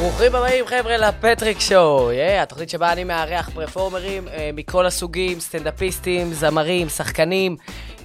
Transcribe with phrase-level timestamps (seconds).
[0.00, 6.32] ברוכים הבאים חבר'ה לפטריק שואו, yeah, התוכנית שבה אני מארח פרפורמרים uh, מכל הסוגים, סטנדאפיסטים,
[6.32, 7.56] זמרים, שחקנים,
[7.98, 8.04] uh,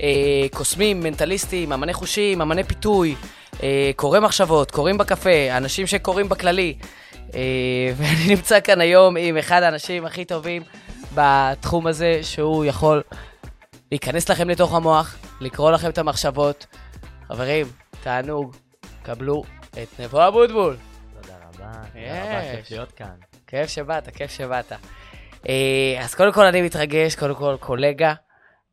[0.53, 3.15] קוסמים, מנטליסטים, אמני חושים, אמני פיתוי,
[3.51, 3.57] uh,
[3.95, 6.77] קורא מחשבות, קוראים בקפה, אנשים שקוראים בכללי.
[7.29, 7.33] Uh,
[7.97, 10.63] ואני נמצא כאן היום עם אחד האנשים הכי טובים
[11.13, 13.03] בתחום הזה, שהוא יכול
[13.91, 16.65] להיכנס לכם לתוך המוח, לקרוא לכם את המחשבות.
[17.27, 17.65] חברים,
[18.03, 18.55] תענוג,
[19.03, 20.75] קבלו את נבו אבוטבול.
[21.65, 22.55] רבה, תודה רבה.
[22.55, 23.15] כיף להיות כאן.
[23.47, 24.71] כיף שבאת, כיף שבאת.
[25.49, 28.13] אה, אז קודם כל אני מתרגש, קודם כל קולגה,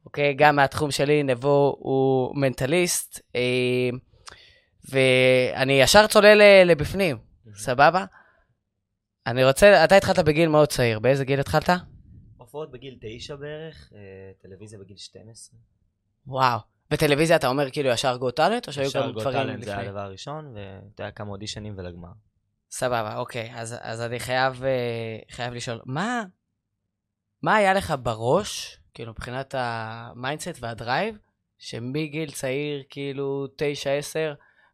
[0.07, 0.35] אוקיי?
[0.35, 3.91] גם מהתחום שלי, נבו הוא מנטליסט, אה,
[4.91, 7.19] ואני ישר צולל לבפנים,
[7.55, 8.05] סבבה?
[9.27, 11.71] אני רוצה, אתה התחלת בגיל מאוד צעיר, באיזה גיל התחלת?
[12.37, 13.99] הופעות בגיל תשע בערך, אה,
[14.43, 15.59] טלוויזיה בגיל 12.
[16.27, 16.59] וואו.
[16.91, 19.71] וטלוויזיה אתה אומר כאילו ישר Got Talent, או שהיו ישר גם Got דברים Talent זה
[19.71, 19.89] היה לפני?
[19.89, 22.13] הדבר הראשון, ואתה יודע כמה אודישנים ולגמר.
[22.73, 23.53] סבבה, אוקיי.
[23.55, 26.25] אז, אז אני חייב, אה, חייב לשאול, מה,
[27.43, 31.19] מה היה לך בראש, כאילו מבחינת ה mindset וה drive,
[31.59, 33.59] שמגיל צעיר, כאילו 9-10,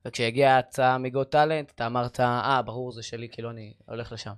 [0.04, 4.32] וכשהגיעה ההצעה מ Got Talent, אתה אמרת, אה, ברור, זה שלי, כאילו אני הולך לשם.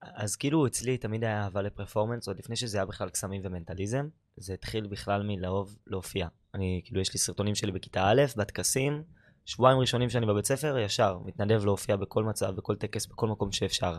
[0.00, 4.54] אז כאילו אצלי תמיד היה אהבה לפרפורמנס, עוד לפני שזה היה בכלל קסמים ומנטליזם, זה
[4.54, 6.28] התחיל בכלל מלאהוב להופיע.
[6.54, 9.02] אני, כאילו, יש לי סרטונים שלי בכיתה א', בטקסים,
[9.46, 13.98] שבועיים ראשונים שאני בבית ספר, ישר, מתנדב להופיע בכל מצב, בכל טקס, בכל מקום שאפשר.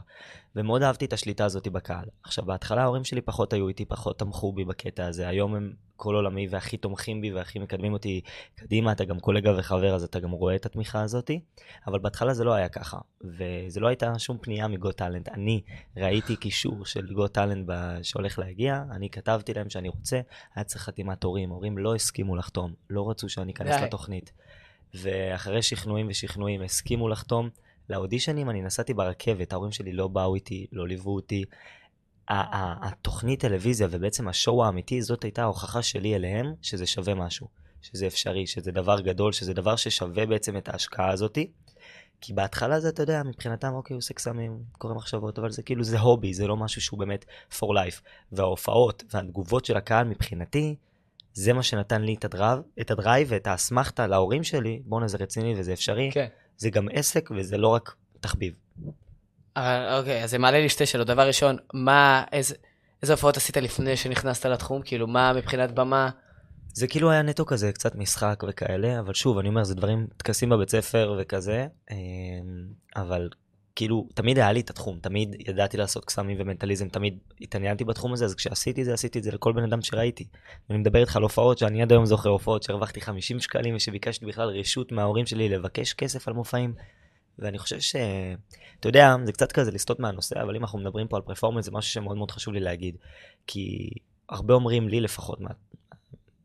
[0.55, 2.05] ומאוד אהבתי את השליטה הזאת בקהל.
[2.23, 5.27] עכשיו, בהתחלה ההורים שלי פחות היו איתי, פחות תמכו בי בקטע הזה.
[5.27, 8.21] היום הם כל עולמי והכי תומכים בי והכי מקדמים אותי
[8.55, 11.31] קדימה, אתה גם קולגה וחבר, אז אתה גם רואה את התמיכה הזאת.
[11.87, 15.29] אבל בהתחלה זה לא היה ככה, וזה לא הייתה שום פנייה מגו טאלנט.
[15.29, 15.61] אני
[15.97, 20.21] ראיתי קישור של גו טאלנט ב- שהולך להגיע, אני כתבתי להם שאני רוצה,
[20.55, 23.75] היה צריך חתימת הורים, הורים לא הסכימו לחתום, לא רצו שאני אכנס.
[23.83, 24.31] לתוכנית.
[25.01, 27.49] ואחרי שכנועים ושכנועים הסכימו לחתום.
[27.89, 31.43] לאודישנים אני נסעתי ברכבת, ההורים שלי לא באו איתי, לא ליוו אותי.
[32.27, 37.47] התוכנית טלוויזיה ובעצם השואו האמיתי, זאת הייתה ההוכחה שלי אליהם שזה שווה משהו,
[37.81, 41.51] שזה אפשרי, שזה דבר גדול, שזה דבר ששווה בעצם את ההשקעה הזאתי.
[42.21, 45.83] כי בהתחלה זה, אתה יודע, מבחינתם, אוקיי, הוא עושה קסמים, קורא מחשבות, אבל זה כאילו,
[45.83, 48.01] זה hobby, זה לא משהו שהוא באמת for life.
[48.31, 50.75] וההופעות והתגובות של הקהל מבחינתי,
[51.35, 55.07] זה מה שנתן לי את ה drive, את ה drive ואת האסמכתה להורים שלי, בואנה
[55.07, 56.27] זה רציני וזה אפשרי, כן.
[56.57, 58.53] זה גם עסק וזה לא רק תחביב.
[59.57, 61.07] אוקיי, אז זה מעלה לי שתי שאלות.
[61.07, 62.55] דבר ראשון, מה, איזה,
[63.01, 64.81] איזה הופעות עשית לפני שנכנסת לתחום?
[64.81, 66.09] כאילו, מה מבחינת במה?
[66.73, 70.49] זה כאילו היה נטו כזה, קצת משחק וכאלה, אבל שוב, אני אומר, זה דברים, טקסים
[70.49, 71.97] בבית ספר וכזה, אמ,
[72.95, 73.29] אבל
[73.75, 78.25] כאילו, תמיד היה לי את התחום, תמיד ידעתי לעשות קסמים ומנטליזם, תמיד התעניינתי בתחום הזה,
[78.25, 80.27] אז כשעשיתי את זה, עשיתי את זה לכל בן אדם שראיתי.
[80.69, 84.49] ואני מדבר איתך על הופעות שאני עד היום זוכר, הופעות שהרווחתי 50 שקלים, ושביקשתי בכלל
[84.49, 86.73] רשות מההורים שלי לבקש כסף על מופעים.
[87.39, 87.95] ואני חושב ש...
[88.79, 91.71] אתה יודע, זה קצת כזה לסטות מהנושא, אבל אם אנחנו מדברים פה על פרפורמנס, זה
[91.71, 92.97] משהו שמאוד מאוד חשוב לי להגיד.
[93.47, 93.89] כי
[94.29, 95.49] הרבה אומרים לי לפחות, מה,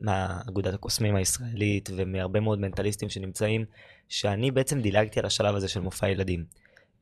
[0.01, 3.65] מהאגודת הקוסמים הישראלית ומהרבה מאוד מנטליסטים שנמצאים,
[4.09, 6.45] שאני בעצם דילגתי על השלב הזה של מופע ילדים.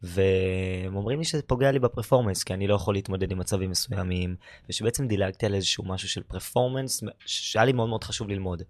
[0.03, 4.37] והם אומרים לי שזה פוגע לי בפרפורמנס, כי אני לא יכול להתמודד עם מצבים מסוימים,
[4.69, 8.63] ושבעצם דילגתי על איזשהו משהו של פרפורמנס, שהיה לי מאוד מאוד חשוב ללמוד.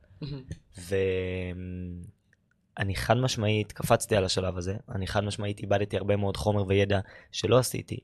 [2.77, 7.01] ואני חד משמעית קפצתי על השלב הזה, אני חד משמעית איבדתי הרבה מאוד חומר וידע
[7.33, 7.97] שלא עשיתי,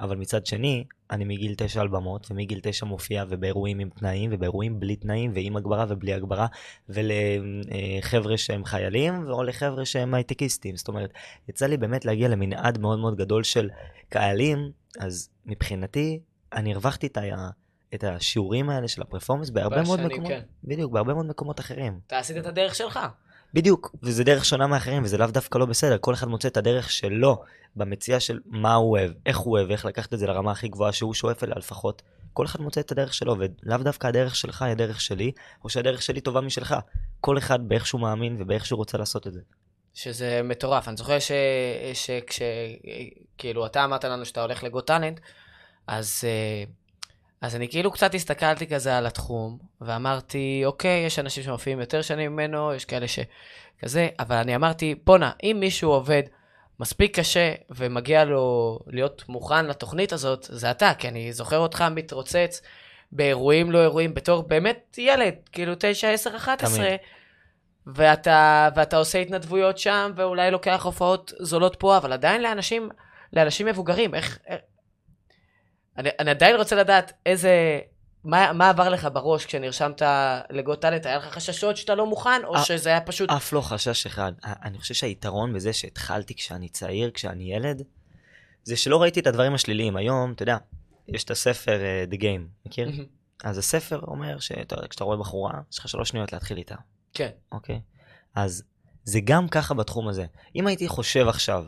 [0.00, 4.80] אבל מצד שני, אני מגיל תשע על במות, ומגיל תשע מופיע ובאירועים עם תנאים, ובאירועים
[4.80, 6.46] בלי תנאים, ועם הגברה ובלי הגברה,
[6.88, 10.76] ולחבר'ה שהם חיילים, או לחבר'ה שהם הייטקיסטים.
[10.76, 11.12] זאת אומרת,
[11.48, 13.70] יצא לי באמת להגיע למנעד מאוד מאוד גדול של
[14.08, 14.70] קהלים,
[15.00, 16.20] אז מבחינתי,
[16.52, 17.48] אני הרווחתי את ה...
[17.94, 20.40] את השיעורים האלה של הפרפורמנס בהרבה מאוד מקומות, כן.
[20.64, 22.00] בדיוק, בהרבה מאוד מקומות אחרים.
[22.06, 23.00] אתה עשית את הדרך שלך.
[23.56, 26.90] בדיוק, וזה דרך שונה מאחרים, וזה לאו דווקא לא בסדר, כל אחד מוצא את הדרך
[26.90, 27.42] שלו
[27.76, 30.92] במציאה של מה הוא אוהב, איך הוא אוהב, איך לקחת את זה לרמה הכי גבוהה
[30.92, 32.02] שהוא שואף אליה לפחות.
[32.32, 35.32] כל אחד מוצא את הדרך שלו, ולאו דווקא הדרך שלך היא הדרך שלי,
[35.64, 36.74] או שהדרך שלי טובה משלך.
[37.20, 39.40] כל אחד באיך שהוא מאמין ובאיך שהוא רוצה לעשות את זה.
[39.94, 40.88] שזה מטורף.
[40.88, 41.32] אני זוכר ש...
[41.94, 42.42] שכש...
[43.38, 45.20] כאילו, אתה אמרת לנו שאתה הולך לגו טאלנט,
[45.86, 46.64] אז, אה,
[47.46, 52.32] אז אני כאילו קצת הסתכלתי כזה על התחום, ואמרתי, אוקיי, יש אנשים שמופיעים יותר שנים
[52.32, 56.22] ממנו, יש כאלה שכזה, אבל אני אמרתי, בואנה, אם מישהו עובד
[56.80, 62.62] מספיק קשה ומגיע לו להיות מוכן לתוכנית הזאת, זה אתה, כי אני זוכר אותך מתרוצץ
[63.12, 66.84] באירועים לא אירועים, בתור באמת ילד, כאילו 9, 10, 11.
[66.84, 66.98] תמיד.
[67.86, 72.88] ואתה, ואתה עושה התנדבויות שם, ואולי לוקח הופעות זולות פה, אבל עדיין לאנשים,
[73.32, 74.38] לאנשים מבוגרים, איך...
[75.98, 77.80] אני, אני עדיין רוצה לדעת איזה...
[78.24, 80.02] מה, מה עבר לך בראש כשנרשמת
[80.50, 81.06] לגו טאלנט?
[81.06, 83.30] היה לך חששות שאתה לא מוכן, או אה, שזה היה פשוט...
[83.30, 84.32] אף לא חשש אחד.
[84.44, 87.82] אני חושב שהיתרון בזה שהתחלתי כשאני צעיר, כשאני ילד,
[88.62, 89.96] זה שלא ראיתי את הדברים השליליים.
[89.96, 90.56] היום, אתה יודע,
[91.08, 92.90] יש את הספר uh, The Game, מכיר?
[93.44, 96.74] אז הספר אומר שכשאתה רואה בחורה, יש לך שלוש שניות להתחיל איתה,
[97.14, 97.30] כן.
[97.52, 97.80] אוקיי?
[98.34, 98.62] אז
[99.04, 100.26] זה גם ככה בתחום הזה.
[100.56, 101.64] אם הייתי חושב עכשיו,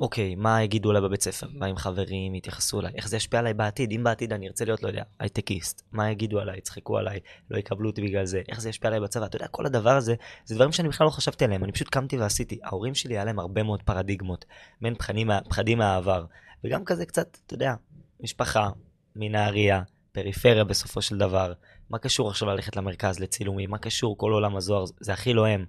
[0.00, 1.46] אוקיי, מה יגידו עליי בבית ספר?
[1.52, 2.92] מה עם חברים, יתייחסו אליי?
[2.94, 3.92] איך זה ישפיע עליי בעתיד?
[3.92, 6.58] אם בעתיד אני ארצה להיות, לא יודע, הייטקיסט, מה יגידו עליי?
[6.58, 7.20] יצחקו עליי,
[7.50, 8.42] לא יקבלו אותי בגלל זה?
[8.48, 9.26] איך זה ישפיע עליי בצבא?
[9.26, 10.14] אתה יודע, כל הדבר הזה,
[10.44, 12.58] זה דברים שאני בכלל לא חשבתי עליהם, אני פשוט קמתי ועשיתי.
[12.64, 14.44] ההורים שלי, היה להם הרבה מאוד פרדיגמות,
[14.80, 16.24] מעין פחדים, פחדים מהעבר.
[16.64, 17.74] וגם כזה קצת, אתה יודע,
[18.20, 18.68] משפחה,
[19.16, 19.82] מנהריה,
[20.12, 21.52] פריפריה בסופו של דבר.
[21.90, 23.70] מה קשור עכשיו ללכת למרכז לצילומים?
[23.70, 24.84] מה קשור כל עולם הזוהר?
[25.00, 25.64] זה הכי לא הם.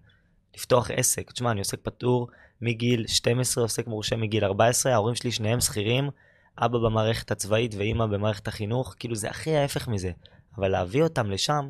[0.56, 1.31] לפתוח עסק.
[1.31, 2.28] תשמע, אני עוסק פטור
[2.62, 6.10] מגיל 12, עוסק מורשה מגיל 14, ההורים שלי שניהם שכירים,
[6.57, 10.12] אבא במערכת הצבאית ואימא במערכת החינוך, כאילו זה הכי ההפך מזה.
[10.57, 11.69] אבל להביא אותם לשם,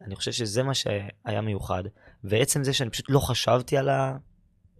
[0.00, 1.82] אני חושב שזה מה שהיה מיוחד.
[2.24, 3.88] ועצם זה שאני פשוט לא חשבתי על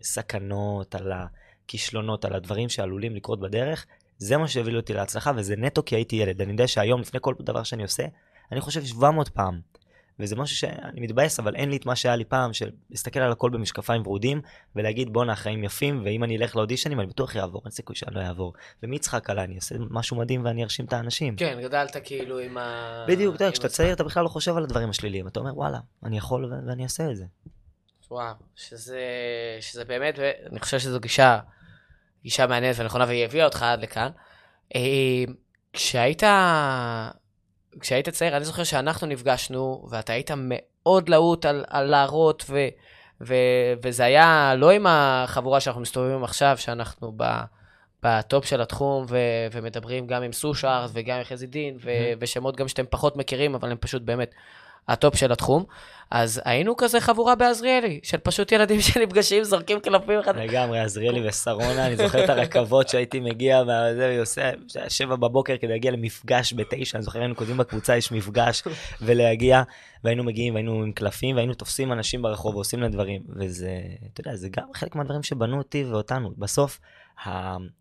[0.00, 3.86] הסכנות, על הכישלונות, על הדברים שעלולים לקרות בדרך,
[4.18, 6.42] זה מה שהביא אותי להצלחה, וזה נטו כי הייתי ילד.
[6.42, 8.04] אני יודע שהיום, לפני כל דבר שאני עושה,
[8.52, 9.60] אני חושב 700 פעם.
[10.18, 13.32] וזה משהו שאני מתבאס, אבל אין לי את מה שהיה לי פעם, של להסתכל על
[13.32, 14.40] הכל במשקפיים ורודים,
[14.76, 18.20] ולהגיד בואנה החיים יפים, ואם אני אלך לאודישנים אני בטוח יעבור, אין סיכוי שאני לא
[18.20, 18.52] אעבור.
[18.82, 21.36] ומי יצחק עליי, אני אעשה משהו מדהים ואני ארשים את האנשים.
[21.36, 23.04] כן, גדלת כאילו עם ה...
[23.08, 25.78] בדיוק, אתה יודע, כשאתה צעיר אתה בכלל לא חושב על הדברים השליליים, אתה אומר וואלה,
[26.04, 27.24] אני יכול ו- ואני אעשה את זה.
[28.10, 29.00] וואו, שזה,
[29.60, 30.18] שזה באמת,
[30.50, 31.38] אני חושב שזו גישה,
[32.22, 34.10] גישה מעניינת ונכונה, והיא הביאה אותך עד לכאן.
[34.74, 34.80] אה,
[35.72, 36.22] כשהיית,
[37.80, 42.68] כשהיית צעיר, אני זוכר שאנחנו נפגשנו, ואתה היית מאוד להוט על, על להראות, ו,
[43.20, 43.34] ו,
[43.82, 47.24] וזה היה לא עם החבורה שאנחנו מסתובבים עכשיו, שאנחנו ב,
[48.02, 49.18] ב top של התחום, ו,
[49.52, 52.16] ומדברים גם עם סושארד וגם עם חזי דין, ו, Mm-hmm.
[52.20, 54.34] ושמות גם שאתם פחות מכירים, אבל הם פשוט באמת
[54.88, 55.64] ה top של התחום.
[56.14, 60.36] אז היינו כזה חבורה בעזריאלי, של פשוט ילדים שנפגשים, זורקים קלפים אחד.
[60.36, 64.50] לגמרי, עזריאלי ושרונה, אני זוכר את הרכבות שהייתי מגיע, וזה, עושה,
[64.88, 68.62] שבע בבוקר כדי להגיע למפגש בתשע, אני זוכר, היינו כותבים בקבוצה, יש מפגש,
[69.02, 69.62] ולהגיע,
[70.04, 73.80] והיינו מגיעים, והיינו עם קלפים, והיינו תופסים אנשים ברחוב ועושים להם דברים, וזה,
[74.12, 76.30] אתה יודע, זה גם חלק מהדברים שבנו אותי ואותנו.
[76.38, 76.80] בסוף,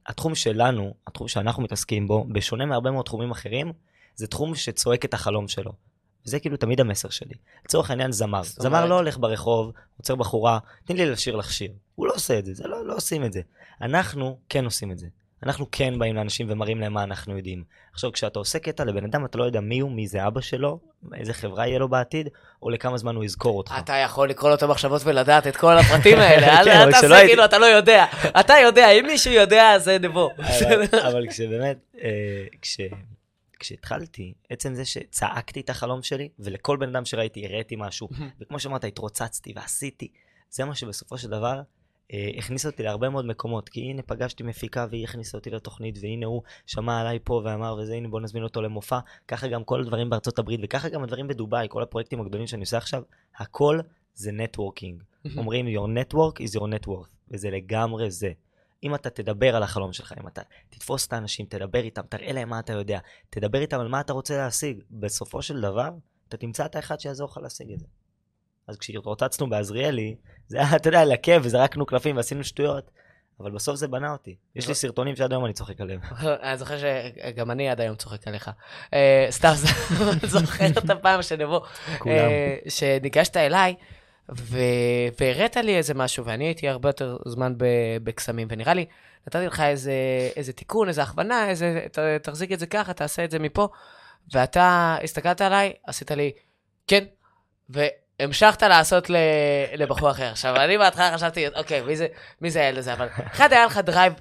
[0.07, 3.74] התחום שלנו, התחום שאנחנו מתעסקים בו, בשונה מהרבה מאוד תחומים אחרים,
[4.16, 5.90] זה תחום שצועק את החלום שלו.
[6.25, 7.35] וזה כאילו תמיד המסר שלי.
[7.65, 8.44] לצורך העניין זמר.
[8.44, 11.71] זמר לא הולך ברחוב, עוצר בחורה, תני לי לשיר לך שיר.
[11.95, 13.41] הוא לא עושה את זה, זה לא, לא עושים את זה.
[13.81, 15.07] אנחנו כן עושים את זה.
[15.44, 17.63] אנחנו כן באים לאנשים ומראים להם מה אנחנו יודעים.
[17.94, 20.79] עכשיו, כשאתה עושה קטע לבן אדם, אתה לא יודע מי הוא, מי זה אבא שלו,
[21.15, 22.29] איזה חברה יהיה לו בעתיד,
[22.63, 23.75] או לכמה זמן הוא יזכור אותך.
[23.79, 27.45] אתה יכול לקרוא לו את המחשבות ולדעת את כל הפרטים האלה, אל כן, תעשה כאילו
[27.45, 28.06] אתה לא יודע.
[28.39, 30.29] אתה יודע, אם מישהו יודע, זה נבו.
[30.38, 32.09] אבל, אבל כשבאמת, אה,
[32.62, 32.77] כש,
[33.62, 38.08] כשהתחלתי, עצם זה שצעקתי את החלום שלי, ולכל בן אדם שראיתי הראיתי משהו,
[38.40, 40.12] וכמו שאמרת, התרוצצתי ועשיתי,
[40.50, 41.62] זה מה שבסופו של דבר
[42.13, 46.25] אה, הכניס אותי להרבה מאוד מקומות, כי הנה פגשתי מפיקה והיא הכניסה אותי לתוכנית, והנה
[46.25, 50.10] הוא שמע עליי פה ואמר וזה, הנה בוא נזמין אותו למופע, ככה גם כל הדברים
[50.10, 53.04] בארצות הברית, וככה גם הדברים בדובאי, כל הפרויקטים הגדולים שאני עושה עכשיו,
[53.38, 53.80] הכל
[54.13, 55.04] זה נטוורקינג.
[55.38, 58.31] אומרים your network is your net worth, וזה לגמרי זה.
[58.83, 62.50] אם אתה תדבר על החלום שלך, אם אתה תתפוס את האנשים, תדבר איתם, תראה להם
[62.50, 63.00] מה אתה יודע,
[63.30, 65.89] תדבר איתם על מה אתה רוצה להשיג, בסופו של דבר,
[66.30, 67.86] אתה תמצא את האחד שיעזור לך להשיג את זה.
[68.67, 70.15] אז כשהתרוצצנו בעזריאלי,
[70.48, 72.91] זה היה, אתה יודע, לקב, וזרקנו קלפים ועשינו שטויות,
[73.39, 74.36] אבל בסוף זה בנה אותי.
[74.55, 76.00] יש לי סרטונים שעד היום אני צוחק עליהם.
[76.44, 78.51] אני זוכר שגם אני עד היום צוחק עליך.
[78.94, 79.53] אה, סתם,
[80.27, 81.60] זוכר את הפעם שנבוא.
[82.08, 83.75] אה, שניגשת אליי,
[84.30, 84.58] ו-
[85.20, 87.54] והראית לי איזה משהו, ואני הייתי הרבה יותר זמן
[88.04, 88.86] בקסמים, ונראה לי,
[89.28, 89.94] נתתי לך איזה,
[90.36, 93.68] איזה תיקון, איזה הכוונה, איזה, ת, תחזיק את זה ככה, תעשה את זה מפה,
[94.34, 96.32] ואתה הסתכלת עליי, עשית לי,
[96.88, 97.04] כן,
[97.70, 99.16] והמשכת לעשות ל-
[99.78, 100.32] לבחור אחר.
[100.32, 102.08] עכשיו, אני בהתחלה חשבתי, אוקיי, מי זה,
[102.42, 102.94] מי זה הילד הזה?
[102.94, 104.13] אבל אחד, היה לך drive,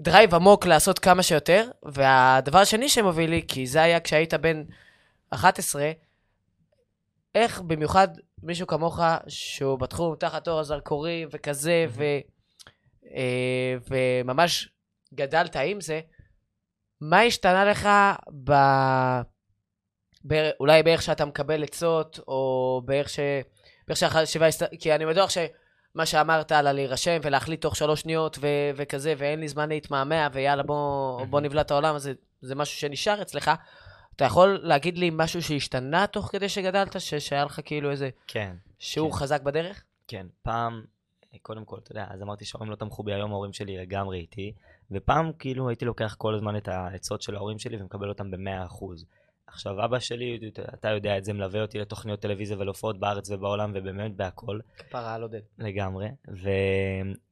[0.00, 4.62] drive עמוק לעשות כמה שיותר, והדבר השני שמוביל לי, כי זה היה כשהיית בן
[5.30, 5.90] 11,
[7.34, 8.08] איך במיוחד
[8.42, 12.04] מישהו כמוך, שהוא בתחום תחת אור הזרקורים וכזה, ו,
[13.14, 14.68] אה, וממש
[15.14, 16.00] גדלת עם זה,
[17.00, 17.88] מה השתנה לך
[18.44, 18.52] ב...
[20.26, 20.50] ב...
[20.60, 23.20] אולי באיך שאתה מקבל עצות, או באיך ש...
[23.88, 24.46] באיך שהחשיבה...
[24.80, 28.46] כי אני בטוח שמה שאמרת על להירשם ולהחליט תוך שלוש שניות ו...
[28.76, 33.22] וכזה, ואין לי זמן להתמהמה, ויאללה, בוא, בוא נבלע את העולם הזה, זה משהו שנשאר
[33.22, 33.50] אצלך.
[34.16, 37.14] אתה יכול להגיד לי משהו שהשתנה תוך כדי שגדלת, ש...
[37.14, 39.18] שהיה לך כאילו איזה כן, שיעור כן.
[39.18, 39.84] חזק בדרך?
[40.08, 40.26] כן.
[40.42, 40.84] פעם,
[41.42, 44.52] קודם כל, אתה יודע, אז אמרתי שההורים לא תמכו בי, היום ההורים שלי לגמרי איתי,
[44.90, 48.84] ופעם כאילו הייתי לוקח כל הזמן את העצות של ההורים שלי ומקבל אותם ב-100%.
[49.46, 50.38] עכשיו, אבא שלי,
[50.74, 54.58] אתה יודע את זה, מלווה אותי לתוכניות טלוויזיה ולהופעות בארץ ובעולם, ובאמת בהכל.
[54.78, 55.40] כפרה על עודד.
[55.58, 56.08] לגמרי.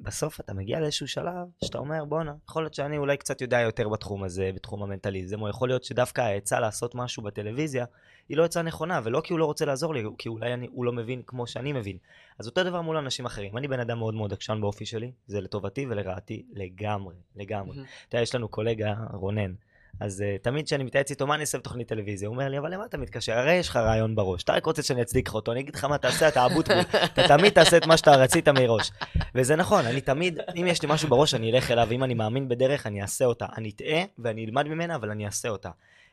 [0.01, 3.89] ובסוף אתה מגיע לאיזשהו שלב שאתה אומר, בואנה, יכול להיות שאני אולי קצת יודע יותר
[3.89, 7.85] בתחום הזה, בתחום המנטליזם, או יכול להיות שדווקא העצה לעשות משהו בטלוויזיה,
[8.29, 10.85] היא לא עצה נכונה, ולא כי הוא לא רוצה לעזור לי, כי אולי אני, הוא
[10.85, 11.97] לא מבין כמו שאני מבין.
[12.39, 13.57] אז אותו דבר מול אנשים אחרים.
[13.57, 17.77] אני בן אדם מאוד מאוד עקשן באופי שלי, זה לטובתי ולרעתי לגמרי, לגמרי.
[18.09, 19.55] אתה יודע, יש לנו קולגה, רונן.
[20.01, 22.29] אז uh, תמיד כשאני מתייעץ איתו, מה אני אעשה בתוכנית טלוויזיה?
[22.29, 23.39] הוא אומר לי, אבל למה אתה מתקשר?
[23.39, 24.43] הרי יש לך רעיון בראש.
[24.43, 26.81] אתה רק רוצה שאני אצדיק לך אותו, אני אגיד לך מה תעשה, אתה אבוטבול.
[27.05, 28.91] אתה תמיד תעשה את מה שאתה רצית מראש.
[29.35, 32.49] וזה נכון, אני תמיד, אם יש לי משהו בראש, אני אלך אליו, אם אני מאמין
[32.49, 33.47] בדרך, אני אעשה אותה.
[33.57, 35.71] אני אטעה ואני אלמד ממנה, אבל אני אעשה אותה.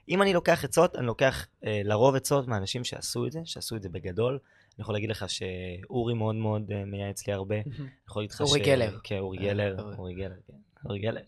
[0.10, 3.82] אם אני לוקח עצות, אני לוקח uh, לרוב עצות מאנשים שעשו את זה, שעשו את
[3.82, 4.34] זה בגדול.
[4.34, 7.56] אני יכול להגיד לך שאורי מאוד מאוד uh, מייעץ לי הרבה.
[7.56, 8.42] אני יכול להגיד לך ש...
[8.42, 8.98] אורי גלר.
[9.04, 10.54] כן, אורי גלר, אורי גלר, כן.
[10.86, 11.22] אורי גלר.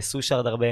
[0.00, 0.66] סושארד הרבה.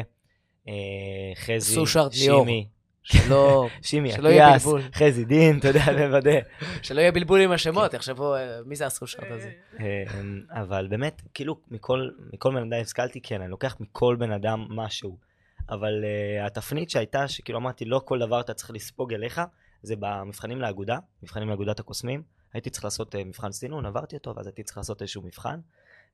[0.71, 1.75] אה, חזי.
[2.13, 2.67] שימי,
[3.03, 4.83] שלא, שימי, שלא יהיה בלבול.
[4.95, 6.39] חזי דין, אתה יודע, לוודא.
[6.83, 9.51] שלא יהיה בלבול עם השמות, יחשבו, אה, מי זה הסושארד הזה?
[9.81, 10.05] אה,
[10.51, 15.31] אבל באמת, כאילו, מכל, מכל בן אדם השכלתי, כן, אני לוקח מכל בן אדם משהו.
[15.71, 19.41] אבל uh, התפנית שהייתה, שכאילו אמרתי, לא כל דבר אתה צריך לספוג אליך,
[19.83, 22.23] זה במבחנים לאגודה, מבחנים לאגודת הקוסמים.
[22.53, 25.61] הייתי צריך לעשות uh, מבחן סינון, עברתי אותו, ואז הייתי צריך לעשות איזשהו מבחן.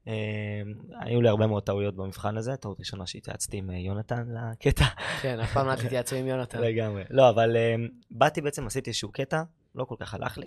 [0.06, 0.08] Uh,
[1.00, 4.84] היו לי הרבה מאוד טעויות במבחן הזה, טעות ראשונה שהתייעצתי עם uh, יונתן לקטע.
[5.22, 6.60] כן, אף פעם לא תתייעצו עם יונתן.
[6.60, 7.02] לגמרי.
[7.10, 9.42] לא, אבל uh, באתי בעצם, עשיתי איזשהו קטע,
[9.74, 10.46] לא כל כך הלך לי.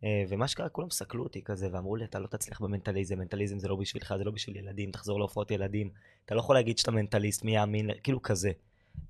[0.00, 3.68] Uh, ומה שקרה, כולם סקלו אותי כזה, ואמרו לי, אתה לא תצליח במנטליזם, מנטליזם זה
[3.68, 5.90] לא בשבילך, זה לא בשביל ילדים, תחזור להופעות ילדים.
[6.24, 8.50] אתה לא יכול להגיד שאתה מנטליסט, מי יאמין, כאילו כזה.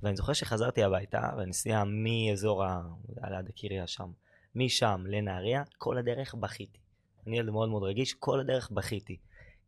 [0.02, 2.82] ואני זוכר שחזרתי הביתה, והנסיעה מאזור ה...
[3.30, 4.11] ליד הקריה שם,
[4.54, 6.78] משם לנהריה, כל הדרך בכיתי.
[7.26, 9.16] אני ילד מאוד מאוד רגיש, כל הדרך בכיתי.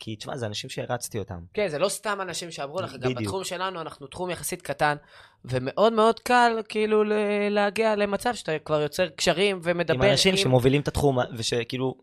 [0.04, 1.40] כי תשמע, זה אנשים שהרצתי אותם.
[1.54, 3.14] כן, זה לא סתם אנשים שאמרו לך, גם.
[3.14, 4.96] בתחום שלנו אנחנו תחום יחסית קטן,
[5.44, 10.80] ומאוד מאוד קל כאילו ל- להגיע למצב שאתה כבר יוצר קשרים ומדבר עם אנשים שמובילים
[10.80, 11.94] את התחום, ושכאילו,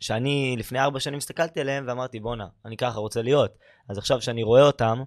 [0.00, 3.50] שאני לפני ארבע שנים הסתכלתי עליהם ואמרתי, בואנה, אני ככה רוצה להיות.
[3.88, 5.02] אז עכשיו שאני רואה אותם,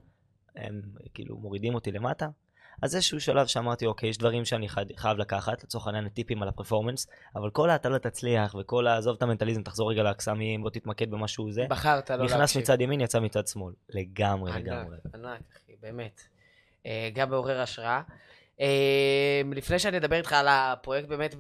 [0.55, 0.81] הם
[1.13, 2.27] כאילו מורידים אותי למטה.
[2.81, 6.47] אז איזשהו שלב שאמרתי, אוקיי, יש דברים שאני חייב, חייב לקחת, לצורך העניין טיפים על
[6.47, 11.11] הפרפורמנס, אבל כל ה"אתה לא תצליח", וכל העזוב את המנטליזם, תחזור רגע לקסמים, בוא תתמקד
[11.11, 12.37] במשהו זה, בחרת לא להקשיב.
[12.37, 13.73] נכנס מצד ימין, יצא מצד שמאל.
[13.89, 14.97] לגמרי, לגמרי.
[15.13, 16.21] ענק, אחי, באמת.
[16.85, 18.01] אה, גם מעורר השראה.
[18.61, 21.35] אה, לפני שאני אדבר איתך על הפרויקט באמת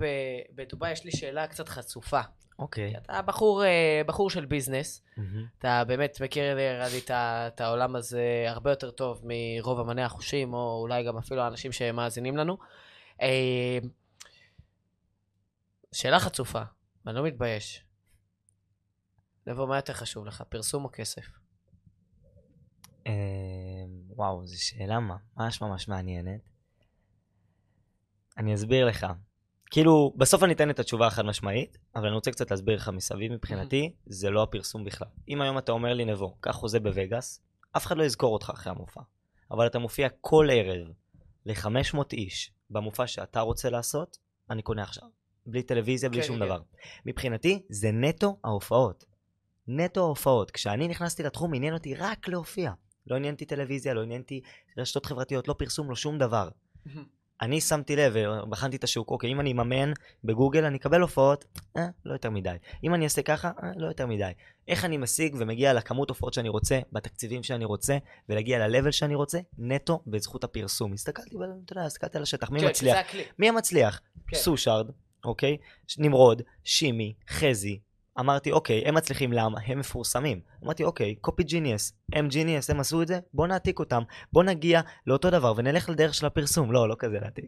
[0.55, 2.21] בדובאי, יש לי שאלה קצת חצופה.
[2.59, 2.97] אוקיי.
[2.97, 5.45] אתה בחור, אה, בחור של ביזנס, מהמם.
[5.57, 10.79] אתה באמת מכיר נראה לי את העולם הזה הרבה יותר טוב מרוב אמני החושים, או
[10.81, 12.57] אולי גם אפילו האנשים שמאזינים לנו.
[13.21, 13.79] אה,
[15.91, 16.61] שאלה חצופה,
[17.05, 17.85] ואני לא מתבייש.
[19.47, 21.25] נבוא, מה יותר חשוב לך, פרסום או כסף?
[23.07, 23.11] אה,
[24.09, 26.41] וואו, זו שאלה ממש ממש מעניינת.
[28.37, 29.05] אני אסביר לך.
[29.71, 33.33] כאילו, בסוף אני אתן את התשובה החד משמעית, אבל אני רוצה קצת להסביר לך מסביב
[33.33, 35.07] מבחינתי, זה לא הפרסום בכלל.
[35.29, 37.41] אם היום אתה אומר לי, נבו, קח חוזה בווגאס,
[37.77, 39.01] אף אחד לא יזכור אותך אחרי המופע.
[39.51, 40.87] אבל אתה מופיע כל ערב
[41.45, 44.17] ל-500 איש במופע שאתה רוצה לעשות,
[44.49, 45.07] אני קונה עכשיו.
[45.45, 46.45] בלי טלוויזיה, בלי כן, שום כן.
[46.45, 46.59] דבר.
[47.05, 49.05] מבחינתי, זה נטו ההופעות.
[49.67, 50.51] נטו ההופעות.
[50.51, 52.71] כשאני נכנסתי לתחום, עניין אותי רק להופיע.
[53.07, 54.41] לא עניין אותי טלוויזיה, לא עניין אותי
[54.77, 56.49] רשתות חברתיות, לא פרסום, לא שום דבר.
[57.41, 59.91] אני שמתי לב ובחנתי את השוק, אוקיי, אם אני אממן
[60.23, 61.45] בגוגל, אני אקבל הופעות,
[61.77, 62.55] אה, לא יותר מדי.
[62.83, 64.31] אם אני אעשה ככה, אה, לא יותר מדי.
[64.67, 67.97] איך אני משיג ומגיע לכמות הופעות שאני רוצה, בתקציבים שאני רוצה,
[68.29, 70.93] ולהגיע ל-level שאני רוצה, נטו בזכות הפרסום.
[70.93, 72.97] הסתכלתי, אתה יודע, הסתכלתי על השטח, מי כן, מצליח?
[73.39, 74.01] מי המצליח?
[74.27, 74.37] כן.
[74.37, 74.89] סושארד,
[75.25, 75.57] אוקיי?
[75.97, 77.79] נמרוד, שימי, חזי.
[78.19, 79.59] אמרתי, אוקיי, הם מצליחים, למה?
[79.65, 80.41] הם מפורסמים.
[80.63, 84.01] אמרתי, אוקיי, קופי ג'יניאס, הם ג'יניאס, הם עשו את זה, בוא נעתיק אותם,
[84.33, 86.71] בוא נגיע לאותו דבר ונלך לדרך של הפרסום.
[86.71, 87.45] לא, לא כזה להעתיק.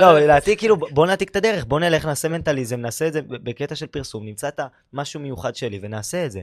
[0.00, 3.74] לא, להעתיק, כאילו, בוא נעתיק את הדרך, בוא נלך, נעשה מנטליזם, נעשה את זה בקטע
[3.74, 4.60] של פרסום, נמצא את
[4.92, 6.42] המשהו מיוחד שלי ונעשה את זה.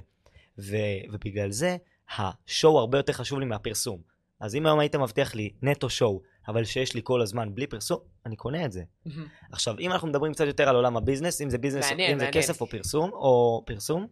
[0.59, 0.75] ו,
[1.11, 1.77] ובגלל זה,
[2.17, 4.01] השואו הרבה יותר חשוב לי מהפרסום.
[4.39, 7.99] אז אם היום היית מבטיח לי נטו שואו, אבל שיש לי כל הזמן בלי פרסום,
[8.25, 8.83] אני קונה את זה.
[9.51, 12.25] עכשיו, אם אנחנו מדברים קצת יותר על עולם הביזנס, אם זה ביזנס, מעניין, אם זה
[12.25, 12.43] מעניין.
[12.43, 14.07] כסף או פרסום, או פרסום,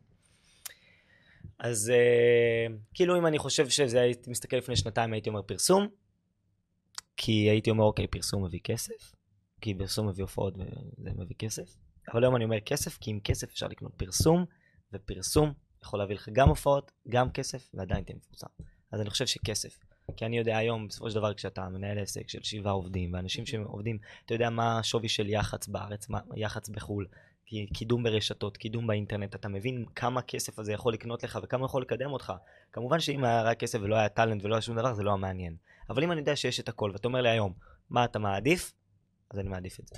[1.59, 5.87] אז uh, כאילו אם אני חושב שזה, הייתי מסתכל לפני שנתיים, הייתי אומר פרסום,
[7.17, 9.15] כי הייתי אומר, אוקיי, פרסום מביא כסף,
[9.61, 11.77] כי פרסום מביא הופעות וזה מביא כסף,
[12.13, 14.45] אבל היום אני אומר כסף, כי עם כסף אפשר לקנות פרסום,
[14.93, 18.47] ופרסום יכול להביא לך גם הופעות, גם כסף, ועדיין תהיה מפורסם.
[18.91, 19.77] אז אני חושב שכסף.
[20.17, 23.97] כי אני יודע היום, בסופו של דבר, כשאתה מנהל עסק של שבעה עובדים, ואנשים שעובדים,
[24.25, 27.07] אתה יודע מה השווי של יח"צ בארץ, מה יח"צ בחו"ל,
[27.73, 32.11] קידום ברשתות, קידום באינטרנט, אתה מבין כמה כסף הזה יכול לקנות לך וכמה יכול לקדם
[32.11, 32.33] אותך.
[32.71, 35.17] כמובן שאם היה רק כסף ולא היה טאלנט ולא היה שום דבר, זה לא היה
[35.17, 35.55] מעניין.
[35.89, 37.53] אבל אם אני יודע שיש את הכל, ואתה אומר לי היום,
[37.89, 38.73] מה אתה מעדיף?
[39.31, 39.95] אז אני מעדיף את זה.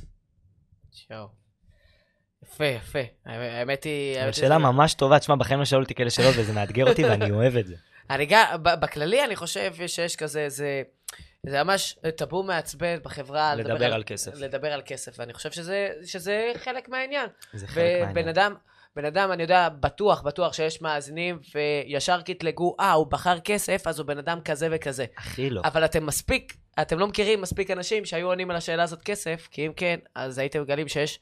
[0.92, 1.28] שואו.
[2.44, 3.00] יפה, יפה.
[3.26, 4.18] האמת היא...
[4.18, 7.32] האמת שאלה ממש טובה, תשמע, בחיים לא שאלו אותי כאלה שאלות וזה מאתגר אותי ואני
[7.32, 7.76] אוהב את זה.
[8.10, 10.84] אני גם, בכללי אני חושב שיש כזה, זה,
[11.46, 13.56] זה ממש טאבו מעצבן בחברה.
[13.56, 14.32] לדבר על כסף.
[14.36, 17.30] לדבר על כסף, ואני חושב שזה, שזה חלק מהעניין.
[17.54, 18.30] זה חלק ובן מהעניין.
[18.30, 18.56] אדם,
[18.96, 24.00] בן אדם, אני יודע, בטוח, בטוח שיש מאזינים, וישר קטלגו, אה, הוא בחר כסף, אז
[24.00, 25.06] הוא בן אדם כזה וכזה.
[25.18, 25.62] הכי לא.
[25.64, 29.68] אבל אתם מספיק, אתם לא מכירים מספיק אנשים שהיו עונים על השאלה הזאת כסף, כי
[29.68, 31.20] אם כן, אז הייתם מגלים שיש,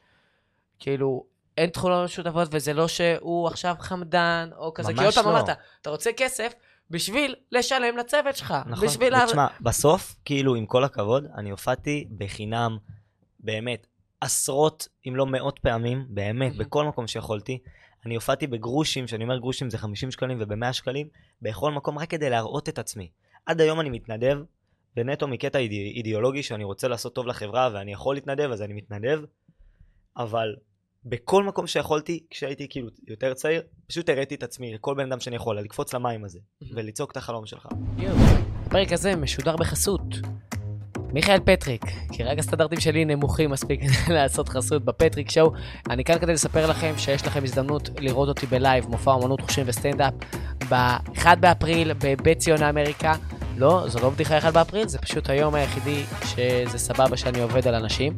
[0.79, 1.25] כאילו,
[1.57, 4.93] אין תכונות משותפות, וזה לא שהוא עכשיו חמדן, או כזה.
[4.93, 5.39] כי עוד ממש פעם לא.
[5.39, 5.49] אמרת,
[5.81, 6.53] אתה רוצה כסף
[6.89, 8.53] בשביל לשלם לצוות שלך.
[8.67, 8.87] נכון.
[8.87, 9.13] בשביל...
[9.13, 12.77] לה- ותשמע, בסוף, כאילו, עם כל הכבוד, אני הופעתי בחינם,
[13.39, 13.87] באמת,
[14.21, 16.57] עשרות, אם לא מאות פעמים, באמת, Mhm.
[16.57, 17.59] בכל מקום שיכולתי.
[18.05, 21.07] אני הופעתי בגרושים, שאני אומר גרושים זה 50 שקלים וב-100 שקלים,
[21.41, 23.09] בכל מקום, רק כדי להראות את עצמי.
[23.45, 24.39] עד היום אני מתנדב,
[24.97, 29.21] ונטו מקטע אידא, אידיאולוגי שאני רוצה לעשות טוב לחברה ואני יכול להתנדב, אז אני מתנדב,
[30.17, 30.55] אבל
[31.05, 35.35] בכל מקום שיכולתי, כשהייתי כאילו יותר צעיר, פשוט הראיתי את עצמי לכל בן אדם שאני
[35.35, 36.39] יכול, לקפוץ למים הזה,
[36.73, 37.67] ולצעוק את החלום שלך.
[38.65, 40.01] הפרק הזה משודר בחסות.
[41.13, 41.81] מיכאל פטריק,
[42.11, 43.81] כי רק הסטנדרטים שלי נמוכים מספיק
[44.15, 45.51] לעשות חסות בפטריק show.
[45.89, 49.63] אני כאן כדי לספר לכם שיש לכם הזדמנות לראות אותי ב live, מופע אמנות חושים
[49.67, 50.13] וסטנדאפ,
[50.69, 53.13] ב-1 באפריל בבית ציוני אמריקה.
[53.57, 57.75] לא, זו לא בדיחה 1 באפריל, זה פשוט היום היחידי שזה סבבה שאני עובד על
[57.75, 58.15] אנשים.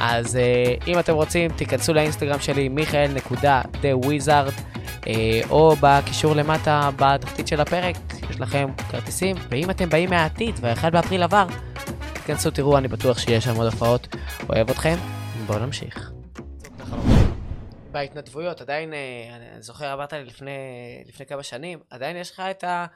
[0.00, 4.60] אז uh, אם אתם רוצים, תיכנסו לאינסטגרם שלי, מיכאל.TheWizard,
[5.00, 5.06] uh,
[5.50, 7.96] או בקישור למטה בתחתית של הפרק,
[8.30, 11.46] יש לכם כרטיסים, ואם אתם באים מהעתיד וה-1 באפריל עבר,
[12.12, 14.16] תיכנסו, תראו, אני בטוח שיש שם עוד הופעות.
[14.48, 14.96] אוהב אתכם,
[15.46, 16.10] בואו נמשיך.
[17.92, 18.98] בהתנדבויות, עדיין, אה,
[19.36, 20.50] אני זוכר, אמרת לי לפני,
[21.06, 22.86] לפני כמה שנים, עדיין יש לך את ה...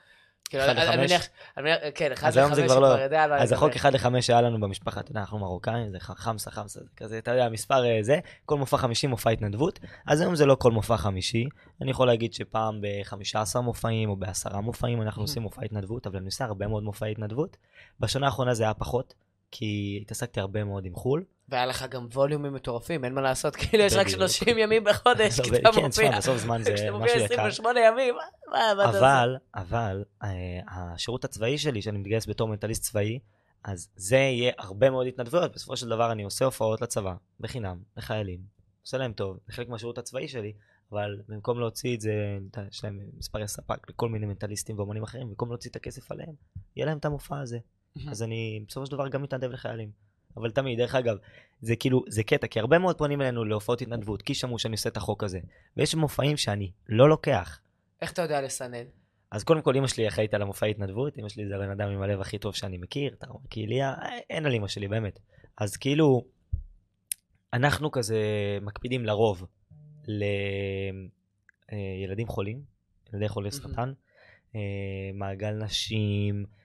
[0.48, 1.28] כאילו, אחד אני- לחמש?
[1.56, 3.76] מניח- כן, אחד לחמש כבר לא- יודע אז החוק.
[3.76, 7.30] 1 ל-5 שהיה לנו במשפחה, אתה יודע, אנחנו מרוקאים, זה חמסה חמסה, זה כזה, אתה
[7.30, 10.96] יודע, מספר אה, זה, כל מופע חמישי מופע התנדבות, אז היום זה לא כל מופע
[10.96, 11.44] חמישי,
[11.80, 15.24] אני יכול להגיד שפעם ב-15 מופעים או בעשרה מופעים אנחנו Mhm.
[15.24, 17.56] עושים מופע התנדבות, אבל אני עושה הרבה מאוד מופעי התנדבות.
[18.00, 19.14] בשנה האחרונה זה היה פחות,
[19.56, 21.24] כי התעסקתי הרבה מאוד עם חו"ל.
[21.48, 24.18] והיה לך גם ווליומים מטורפים, אין מה לעשות, כאילו יש רק בדיוק.
[24.20, 25.88] 30 ימים בחודש, כי אתה כן, מופיע.
[25.88, 27.24] תשמע, בסוף זמן זה כשאתה משהו מופיע יקר.
[27.24, 28.98] 28 ימים, מה- מה אתה?
[28.98, 30.28] אבל, אבל, אה,
[30.68, 33.18] השירות הצבאי שלי, שאני מתגייס בתור מנטליסט צבאי,
[33.64, 35.52] אז זה יהיה הרבה מאוד התנדבויות.
[35.54, 38.40] בסופו של דבר אני עושה הופעות לצבא, בחינם, לחיילים,
[38.82, 40.52] עושה להם טוב, זה חלק מהשירות הצבאי שלי,
[40.92, 42.12] אבל במקום להוציא את זה,
[42.70, 46.32] יש להם מספרי ספק לכל מיני מנטליסטים ואומנים אחרים, במקום להוציא את הכסף עליהם,
[46.76, 47.58] יהיה להם את המופע הזה.
[48.08, 49.90] אז אני בסופו של דבר גם מתנדב לחיילים.
[50.36, 51.16] אבל תמיד, דרך אגב,
[51.60, 54.88] זה כאילו, זה קטע, כי הרבה מאוד פונים אלינו להופעות התנדבות, כי שמעו שאני עושה
[54.88, 55.40] את החוק הזה.
[55.76, 57.60] ויש מופעים שאני לא לוקח.
[58.02, 58.84] איך אתה יודע לסנן?
[59.30, 62.02] אז קודם כל אמא שלי אחראית על המופעי התנדבות, אמא שלי זה הבן אדם עם
[62.02, 63.94] הלב הכי טוב שאני מכיר, אתה רואה, קהיליה,
[64.30, 65.18] אין על אמא שלי באמת.
[65.56, 66.24] אז כאילו,
[67.52, 68.18] אנחנו כזה
[68.62, 69.46] מקפידים לרוב
[71.72, 72.62] לילדים חולים,
[73.12, 73.50] ילדי חולי.
[73.50, 73.92] סרטן,
[74.54, 74.60] אה,
[75.14, 76.63] מעגל נשים, אה,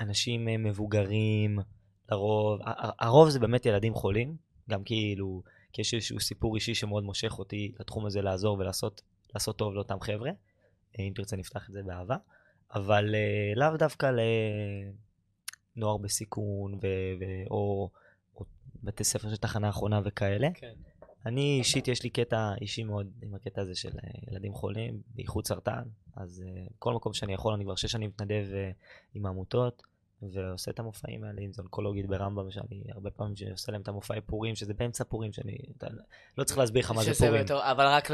[0.00, 1.58] אנשים אה, מבוגרים,
[2.10, 2.60] לרוב,
[2.98, 4.36] הרוב זה באמת ילדים חולים,
[4.70, 9.02] גם כאילו, כי יש איזשהו סיפור אישי שמאוד מושך אותי לתחום הזה לעזור ולעשות
[9.34, 10.30] לעשות טוב לאותם חבר'ה.
[10.98, 12.16] אה, אם תרצה נפתח את זה באהבה,
[12.74, 14.10] אבל אה, לאו דווקא
[15.76, 16.78] לנוער בסיכון ו-
[17.20, 17.90] ו- או,
[18.36, 18.44] או
[18.82, 20.48] בתי ספר של תחנה אחרונה וכאלה.
[20.54, 20.74] כן.
[21.26, 25.46] אני אישית, יש לי קטע אישי מאוד עם הקטע הזה של אה, ילדים חולים, בייחוד
[25.46, 25.82] סרטן,
[26.16, 28.70] אז אה, כל מקום שאני יכול, אני כבר שש שנים מתנדב אה,
[29.14, 29.82] עם העמותות,
[30.22, 34.20] ועושה את המופעים האלה, אם זה אונקולוגית ברמב"ם, שאני הרבה פעמים עושה להם את המופעי
[34.20, 35.86] פורים, שזה באמצע פורים, שאני אתה,
[36.38, 37.44] לא צריך להסביר לך מה זה פורים.
[37.44, 38.10] בתור- אבל רק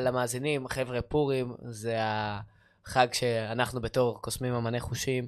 [0.00, 5.26] למאזינים, חבר'ה, פורים זה החג שאנחנו בתור קוסמים אמני חושים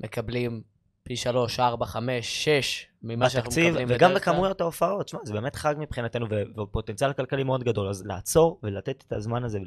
[0.00, 0.62] מקבלים
[1.04, 4.32] פי שלוש, ארבע, חמש, שש ממה שאנחנו מקבלים וגם בדרך כלל.
[4.32, 6.26] בכמויות ההופעות, שמע, זה באמת חג מבחינתנו,
[6.62, 9.58] ופוטנציאל כלכלי מאוד גדול, אז לעצור ולתת את הזמן הזה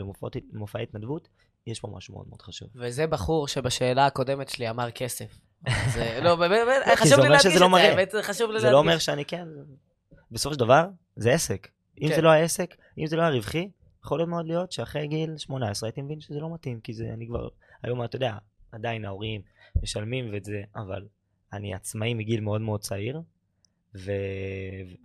[0.54, 1.28] למופעי התנדבות,
[1.68, 2.70] יש פה משהו מאוד מאוד חשוב.
[2.76, 5.40] וזה בחור שבשאלה הקודמת שלי אמר כסף.
[5.94, 8.78] זה, לא, באמת, כי חשוב לי להדגיש שזה לא את זה, חשוב לי זה לא
[8.78, 9.06] אומר להדגיש.
[9.06, 9.48] שאני כן,
[10.32, 11.68] בסופו של דבר, זה עסק.
[12.02, 12.16] אם כן.
[12.16, 13.70] זה לא היה עסק, אם זה לא היה רווחי,
[14.04, 17.28] יכול להיות מאוד להיות שאחרי גיל 18 הייתי מבין שזה לא מתאים, כי זה, אני
[17.28, 17.48] כבר,
[17.84, 18.34] היום אתה יודע,
[18.72, 19.42] עדיין ההורים
[19.84, 21.06] משלמים ואת זה, אבל
[21.54, 23.22] אני עצמאי מגיל מאוד מאוד צעיר,
[23.96, 24.12] ו...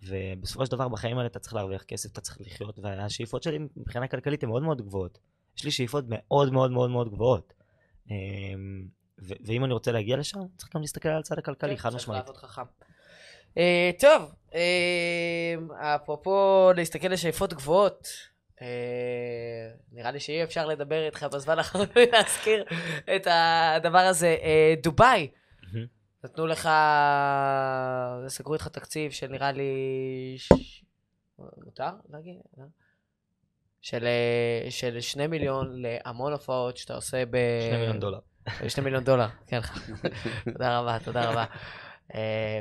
[0.07, 4.09] ובסופו של דבר בחיים האלה אתה צריך להרוויח כסף, אתה צריך לחיות, והשאיפות שלי מבחינה
[4.09, 5.19] כלכלית הן מאוד מאוד גבוהות.
[5.59, 7.53] יש לי שאיפות מאוד מאוד מאוד מאוד גבוהות.
[8.11, 8.15] אמ,
[9.23, 12.25] ו- ואם אני רוצה להגיע לשם, צריך גם להסתכל על הצד הכלכלי, כן, חד משמעית.
[13.59, 15.55] אה, טוב, אה,
[15.97, 18.09] אפרופו להסתכל לשאיפות גבוהות,
[18.63, 18.67] אה,
[19.93, 22.65] נראה לי שאי אפשר לדבר איתך בזמן האחרון להזכיר
[23.17, 24.37] את הדבר הזה.
[24.43, 25.29] אה, דובאי.
[26.25, 26.69] נתנו לך,
[28.29, 29.73] סגרו איתך תקציב של נראה לי,
[30.39, 30.53] ש...
[31.39, 32.37] מותר להגיד?
[32.59, 32.65] לא?
[33.81, 34.07] של,
[34.71, 37.37] של שני מיליון להמון הופעות שאתה עושה ב...
[37.69, 38.19] שני מיליון דולר.
[38.69, 39.61] שני מיליון דולר, כן.
[40.53, 41.45] תודה רבה, תודה רבה.
[42.15, 42.61] אה,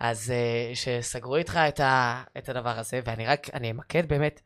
[0.00, 4.40] אז אה, שסגרו איתך את, ה, את הדבר הזה, ואני רק, אני אמקד באמת,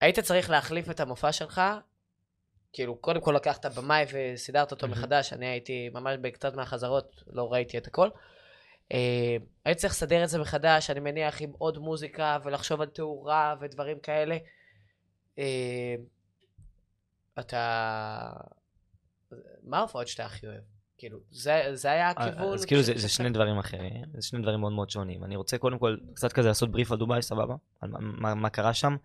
[0.00, 1.60] היית צריך להחליף את המופע שלך,
[2.72, 7.78] כאילו, קודם כל לקחת במאי וסידרת אותו מחדש, אני הייתי ממש בקצת מהחזרות, לא ראיתי
[7.78, 8.08] את הכל.
[8.92, 13.54] אה, הייתי צריך לסדר את זה מחדש, אני מניח, עם עוד מוזיקה, ולחשוב על תאורה
[13.60, 14.36] ודברים כאלה.
[15.38, 15.94] אה,
[17.38, 18.30] אתה...
[19.62, 20.62] מה ההופעות שאתה הכי אוהב?
[20.98, 22.52] כאילו, זה, זה היה הכיוון.
[22.54, 25.24] אז כאילו זה, זה שני דברים אחרים, זה שני דברים מאוד מאוד שונים.
[25.24, 27.54] אני רוצה קודם כל קצת כזה לעשות בריף על דובאי, סבבה?
[27.80, 28.96] על מה, מה קרה שם.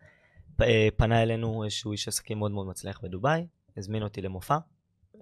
[0.97, 4.57] פנה אלינו איזשהו איש עסקים מאוד מאוד מצליח בדובאי, הזמין אותי למופע,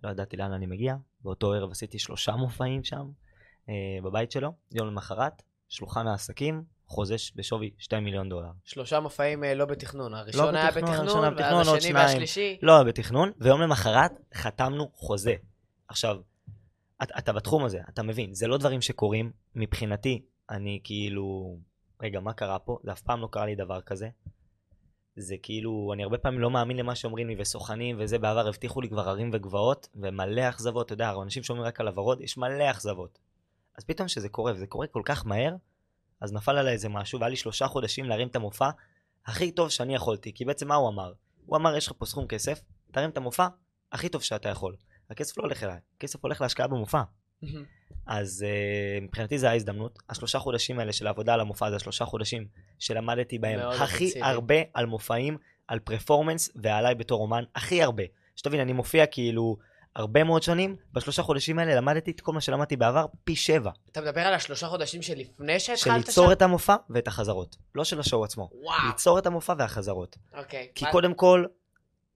[0.03, 0.95] לא ידעתי לאן אני מגיע.
[1.21, 3.09] באותו ערב עשיתי שלושה מופעים שם,
[3.69, 4.53] אה, בבית שלו.
[4.71, 8.51] יום למחרת, שולחן העסקים, חוזש בשווי 2 מיליון דולר.
[8.63, 12.57] שלושה מופעים אה, לא בתכנון, הראשון לא היה בתכנון, בתכנון, ואז השני והשלישי.
[12.61, 15.35] לא היה בתכנון, ויום למחרת חתמנו חוזה.
[15.87, 16.17] עכשיו,
[17.03, 19.31] אתה, אתה בתחום הזה, אתה מבין, זה לא דברים שקורים.
[19.55, 21.57] מבחינתי, אני כאילו,
[22.01, 22.77] רגע, מה קרה פה?
[22.83, 24.09] זה אף פעם לא קרה לי דבר כזה.
[25.15, 28.89] זה כאילו, אני הרבה פעמים לא מאמין למה שאומרים לי, וסוכנים וזה, בעבר הבטיחו לי
[28.89, 33.19] כבר הרים וגבעות, ומלא אכזבות, אתה יודע, אנשים שאומרים רק על הוורוד, יש מלא אכזבות.
[33.77, 35.55] אז פתאום שזה קורה, וזה קורה כל כך מהר,
[36.21, 38.69] אז נפל עליי איזה משהו, והיה לי שלושה חודשים להרים את המופע
[39.25, 41.13] הכי טוב שאני יכולתי, כי בעצם מה הוא אמר?
[41.45, 43.47] הוא אמר, יש לך פה סכום כסף, תרים את המופע
[43.91, 44.75] הכי טוב שאתה יכול.
[45.09, 47.01] הכסף לא הולך אליי, הכסף הולך להשקעה במופע.
[48.05, 49.99] אז uh, מבחינתי זו ההזדמנות.
[50.09, 52.47] השלושה חודשים האלה של העבודה על המופע זה השלושה חודשים
[52.79, 54.25] שלמדתי בהם הכי אפקציבי.
[54.25, 58.03] הרבה על מופעים, על פרפורמנס ועליי בתור אומן, הכי הרבה.
[58.35, 59.57] שתבין, אני מופיע כאילו
[59.95, 63.71] הרבה מאוד שנים, בשלושה חודשים האלה למדתי את כל מה שלמדתי בעבר פי שבע.
[63.91, 65.89] אתה מדבר על השלושה חודשים שלפני שהתחלת שם?
[65.89, 67.55] של ליצור את המופע ואת החזרות.
[67.75, 68.49] לא של השואו עצמו.
[68.53, 68.87] וואו.
[68.87, 70.17] ליצור את המופע והחזרות.
[70.37, 70.67] אוקיי.
[70.75, 70.91] כי מה...
[70.91, 71.45] קודם כל,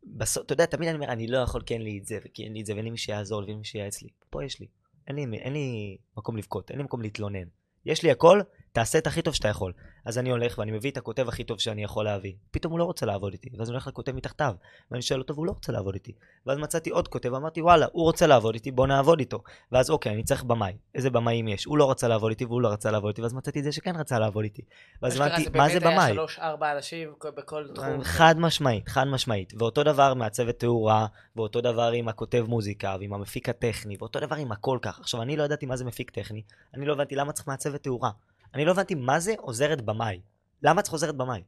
[0.04, 2.44] בסוף, אתה יודע, תמיד אני אומר, אני לא יכול, כי אין לי את זה, וכי
[2.44, 4.10] אין לי את זה, ואין לי מי שיעזור לי, ואין לי מי שייעץ לי.
[4.30, 4.68] פה יש לי.
[5.08, 7.48] אין לי, אין לי מקום לבכות, אין לי מקום להתלונן.
[7.86, 8.42] יש לי הכל,
[8.78, 9.74] תעשה את הכי טוב שאתה יכול.
[10.06, 12.34] אז אני הולך ואני מביא את הכותב הכי טוב שאני יכול להביא.
[12.52, 14.54] פתאום הוא לא רוצה לעבוד איתי, ואז אני הולך לכותב מתחתיו,
[14.92, 16.12] ואני שואל אותו והוא לא רוצה לעבוד איתי.
[16.46, 19.44] ואז מצאתי עוד כותב, אמרתי וואלה, הוא רוצה לעבוד איתי, בוא נעבוד איתו.
[19.72, 21.66] ואז אוקיי, אני צריך במאי, איזה במאים יש?
[21.66, 23.96] הוא לא רצה לעבוד איתי והוא לא רצה לעבוד איתי, ואז מצאתי את זה שכן
[23.96, 24.62] רצה לעבוד איתי.
[25.02, 25.70] ואז אמרתי, מה זה במאי?
[25.72, 28.04] זה באמת היה שלוש, ארבע אנשים בכל תחום.
[28.04, 29.54] חד משמעית, חד משמעית.
[29.58, 34.52] ואותו דבר מעצבת תאורה, ואותו דבר עם הכותב מוזיקה, ועם המפיק הטכני, ואותו דבר עם
[34.52, 35.00] הכל כך.
[35.00, 36.42] עכשיו, אני לא ידעתי מה זה מפיק טכני,
[36.74, 38.10] אני לא הבנתי למה צריך מעצבת תאורה.
[38.58, 40.22] אני לא הבנתי מה זה עוזרת במאי.
[40.64, 41.42] למה צריך עוזרת במאי?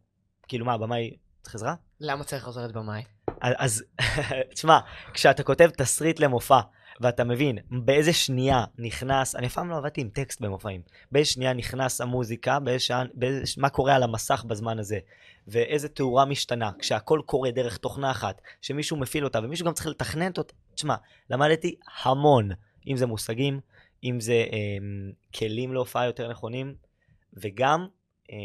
[0.47, 1.75] כאילו מה, במאי צריך עזרה?
[1.99, 3.03] למה צריך עוזרת במאי?
[3.41, 3.83] אז,
[4.53, 4.79] תשמע,
[5.13, 6.59] כשאתה כותב תסריט למופע,
[7.01, 11.53] ואתה מבין באיזה שנייה נכנס, אני אף פעם לא עבדתי עם טקסט במופעים, באיזה שנייה
[11.53, 14.99] נכנס המוזיקה, באיזה שעה, באיזה, מה קורה על המסך בזמן הזה,
[15.47, 20.31] ואיזה תאורה משתנה, כשהכל קורה דרך תוכנה אחת, שמישהו מפעיל אותה, ומישהו גם צריך לתכנן
[20.37, 20.95] אותה, תשמע,
[21.29, 22.49] למדתי המון,
[22.87, 23.59] אם זה מושגים,
[24.03, 24.77] אם זה אה,
[25.35, 26.88] כלים להופעה יותר נכונים,
[27.33, 27.87] וגם,
[28.31, 28.35] אה,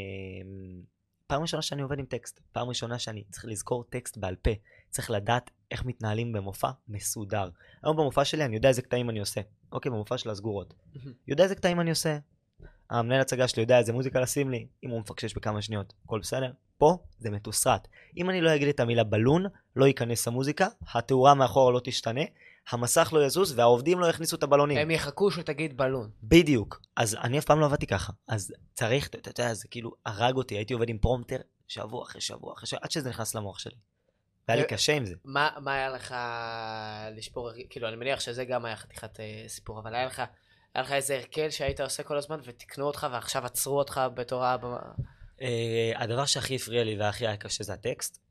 [1.26, 4.50] פעם ראשונה שאני עובד עם טקסט, פעם ראשונה שאני צריך לזכור טקסט בעל פה,
[4.90, 7.48] צריך לדעת איך מתנהלים במופע מסודר.
[7.82, 9.40] היום במופע שלי אני יודע איזה קטעים אני עושה.
[9.72, 10.74] אוקיי, במופע של הסגורות.
[11.28, 12.18] יודע איזה קטעים אני עושה.
[12.90, 16.52] המנהל הצגה שלי יודע איזה מוזיקה לשים לי, אם הוא מפקשש בכמה שניות, הכל בסדר.
[16.78, 17.88] פה זה מתוסרט.
[18.16, 19.44] אם אני לא אגיד את המילה בלון,
[19.76, 22.20] לא ייכנס המוזיקה, התאורה מאחורה לא תשתנה,
[22.70, 24.78] המסך לא יזוז והעובדים לא יכניסו את הבלונים.
[24.78, 26.10] הם יחכו שתגיד בלון.
[26.22, 26.80] בדיוק.
[26.96, 28.12] אז אני אף פעם לא עבדתי ככה.
[28.28, 31.36] אז צריך, אתה יודע, זה כאילו הרג אותי, הייתי עובד עם פרומטר
[31.68, 33.76] שבוע אחרי שבוע אחרי שבוע, עד שזה נכנס למוח שלי.
[34.48, 35.14] והיה לי קשה עם זה.
[35.24, 36.14] מה, מה היה לך
[37.16, 40.22] לשפור, כאילו, אני מניח שזה גם היה חתיכת אה, סיפור, אבל היה לך,
[40.74, 44.80] היה לך איזה הרכל שהיית עושה כל הזמן ותיקנו אותך ועכשיו עצרו אותך בתור הבמה?
[45.42, 48.24] אה, הדבר שהכי הפריע לי והכי היה קשה זה הטקסט.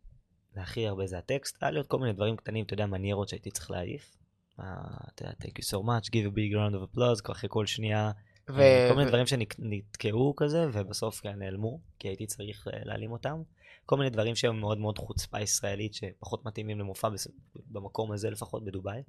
[0.55, 1.63] והכי הרבה זה הטקסט.
[1.63, 4.15] היה לי עוד כל מיני דברים קטנים, אתה יודע, מניירות שהייתי צריך להעיף.
[4.55, 8.11] אתה יודע, thank you so much, give a big round of applause, אחרי כל שנייה.
[8.49, 8.61] ו...
[8.89, 13.41] כל מיני דברים שנתקעו כזה, ובסוף כן נעלמו, כי הייתי צריך אה, להעלים אותם.
[13.85, 17.07] כל מיני דברים שהם מאוד מאוד חוצפה ישראלית, שפחות מתאימים למופע
[17.55, 19.01] במקום הזה לפחות, בדובאי.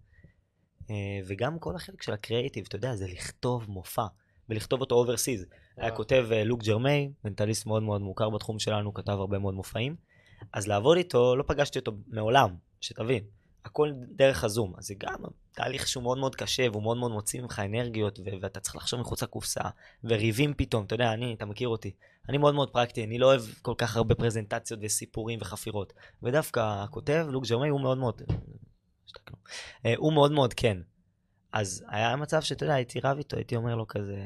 [0.91, 4.07] אה, וגם כל החלק של הקריאיטיב, אתה יודע, זה לכתוב מופע,
[4.49, 5.47] ולכתוב אותו overseas.
[5.77, 9.97] היה כותב אה, לוק ג'רמי, מנטליסט מאוד מאוד מוכר בתחום שלנו, כתב הרבה מאוד מופעים.
[10.53, 13.25] אז לעבוד איתו, לא פגשתי אותו מעולם, שתבין.
[13.65, 15.19] הכל דרך הזום, אז זה גם
[15.53, 19.01] תהליך שהוא מאוד מאוד קשה, והוא מאוד מאוד מוציא ממך אנרגיות, ו- ואתה צריך לחשוב
[19.01, 19.61] מחוץ לקופסה,
[20.05, 21.95] וריבים פתאום, אתה יודע, אני, אתה מכיר אותי,
[22.29, 27.27] אני מאוד מאוד פרקטי, אני לא אוהב כל כך הרבה פרזנטציות וסיפורים וחפירות, ודווקא הכותב,
[27.31, 28.23] לוק ג'רמי, הוא מאוד מאוד,
[29.87, 30.79] אה, הוא מאוד מאוד כן.
[31.55, 34.17] אז היה מצב שאתה יודע, הייתי רב איתו, הייתי אומר לו כזה,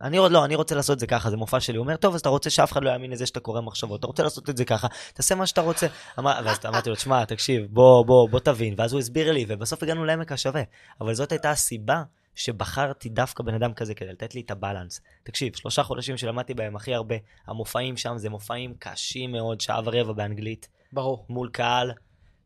[0.00, 1.76] אני עוד לא, אני רוצה לעשות את זה ככה, זה מופע שלי.
[1.76, 4.06] הוא אומר, טוב, אז אתה רוצה שאף אחד לא יאמין לזה שאתה קורא מחשבות, אתה
[4.06, 5.86] רוצה לעשות את זה ככה, תעשה מה שאתה רוצה.
[6.18, 8.74] אמר, ואז אמרתי לו, תשמע, תקשיב, בוא, בוא, בוא תבין.
[8.78, 10.62] ואז הוא הסביר לי, ובסוף הגענו לעמק השווה.
[11.00, 12.02] אבל זאת הייתה הסיבה
[12.34, 15.00] שבחרתי דווקא בן אדם כזה כדי לתת לי את הבלנס.
[15.22, 20.12] תקשיב, שלושה חודשים שלמדתי בהם הכי הרבה, המופעים שם זה מופעים קשים מאוד, שעה ורבע
[20.12, 21.26] באנגלית, ברור.
[21.28, 21.92] מול קהל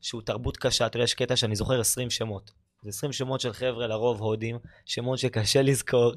[0.01, 2.58] שהוא תרבות קשה, אתה יודע, יש קטע שאני זוכר 20 שמות.
[2.83, 6.13] זה 20 שמות של חבר'ה, לרוב הודים, שמות שקשה לזכור.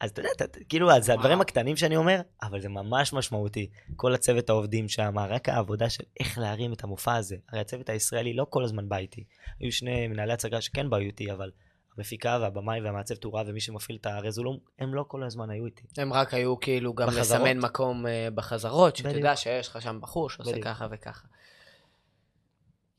[0.00, 1.12] אז אתה יודע, אתה, כאילו, אז זה.
[1.12, 3.70] הדברים הקטנים שאני אומר, אבל זה ממש משמעותי.
[3.96, 7.36] כל הצוות העובדים שם, רק העבודה של איך להרים את המופע הזה.
[7.52, 9.24] הרי הצוות הישראלי לא כל הזמן בא איתי.
[9.60, 11.50] היו שני מנהלי הצגה שכן באו איתי, אבל
[11.98, 15.82] המפיקה והבמאי והמעצב תאורה ומי שמפעיל את הרזולום, הם לא כל הזמן היו איתי.
[15.96, 17.40] הם רק היו כאילו גם בחזרות.
[17.40, 19.10] לסמן מקום אה, בחזרות, שאתה.
[19.10, 20.60] יודע שיש לך שם בחור שעושה.
[20.62, 21.26] ככה וככה.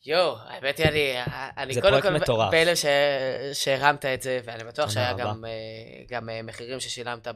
[0.06, 1.14] יואו, האמת היא, אני,
[1.58, 2.12] אני קודם כל
[2.76, 2.86] ש-
[3.64, 5.14] שהרמת את זה, ואני בטוח שהיה.
[5.14, 5.52] גם, אה,
[6.10, 7.28] גם אה, מחירים ששילמת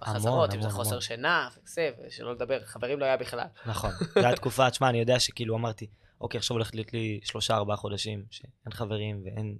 [0.00, 1.00] בחזרות, אם זה חוסר המון.
[1.00, 3.46] שינה, וזה, ושלא לדבר, חברים לא היה בכלל.
[3.66, 3.90] נכון.
[3.90, 5.86] זו הייתה תקופה, תשמע, אני יודע שכאילו אמרתי,
[6.20, 9.56] אוקיי, עכשיו הולכת להיות לי שלושה, ארבעה חודשים, שאין חברים ואין,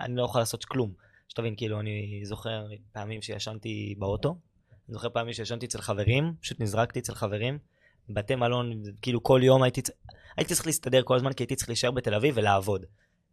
[0.00, 0.92] אני לא יכול לעשות כלום.
[1.28, 4.28] שתבין, כאילו, אני זוכר פעמים שישנתי באוטו,
[4.88, 7.58] אני זוכר פעמים שישנתי אצל חברים, פשוט נזרקתי אצל חברים,
[8.14, 9.80] בתי מלון, כאילו כל יום הייתי,
[10.36, 12.86] הייתי צריך להסתדר כל הזמן, כי הייתי צריך להישאר בתל אביב ולעבוד.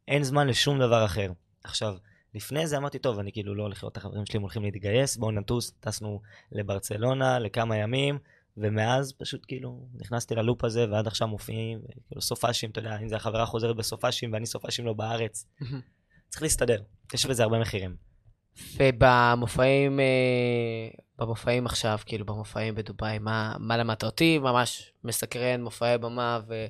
[0.07, 1.31] אין זמן לשום דבר אחר.
[1.63, 1.95] עכשיו,
[2.33, 5.17] לפני זה אמרתי, טוב, אני כאילו לא הולך לראות את החברים שלי, הם הולכים להתגייס,
[5.17, 8.19] בואו נטוס, טסנו לברצלונה לכמה ימים,
[8.57, 13.15] ומאז פשוט כאילו נכנסתי ללופ הזה, ועד עכשיו מופיעים, כאילו סופאשים, אתה יודע, אם זה
[13.15, 15.45] החברה חוזרת בסופאשים ואני סופאשים לא בארץ,
[16.29, 16.81] צריך להסתדר,
[17.13, 17.95] יש בזה הרבה מחירים.
[18.77, 24.39] ובמופעים, אה, במופעים עכשיו, כאילו במופעים בדובאי, מה, מה למדת אותי?
[24.39, 26.65] ממש מסקרן, מופעי במה, ו,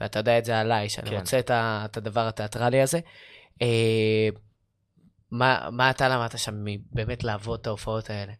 [0.00, 1.18] ואתה יודע את זה עליי, שאני כן.
[1.18, 3.00] רוצה את, ה, את הדבר התיאטרלי הזה.
[3.62, 4.28] אה,
[5.30, 8.32] מה, מה אתה למדת שם, מ- באמת לעבוד את ההופעות האלה?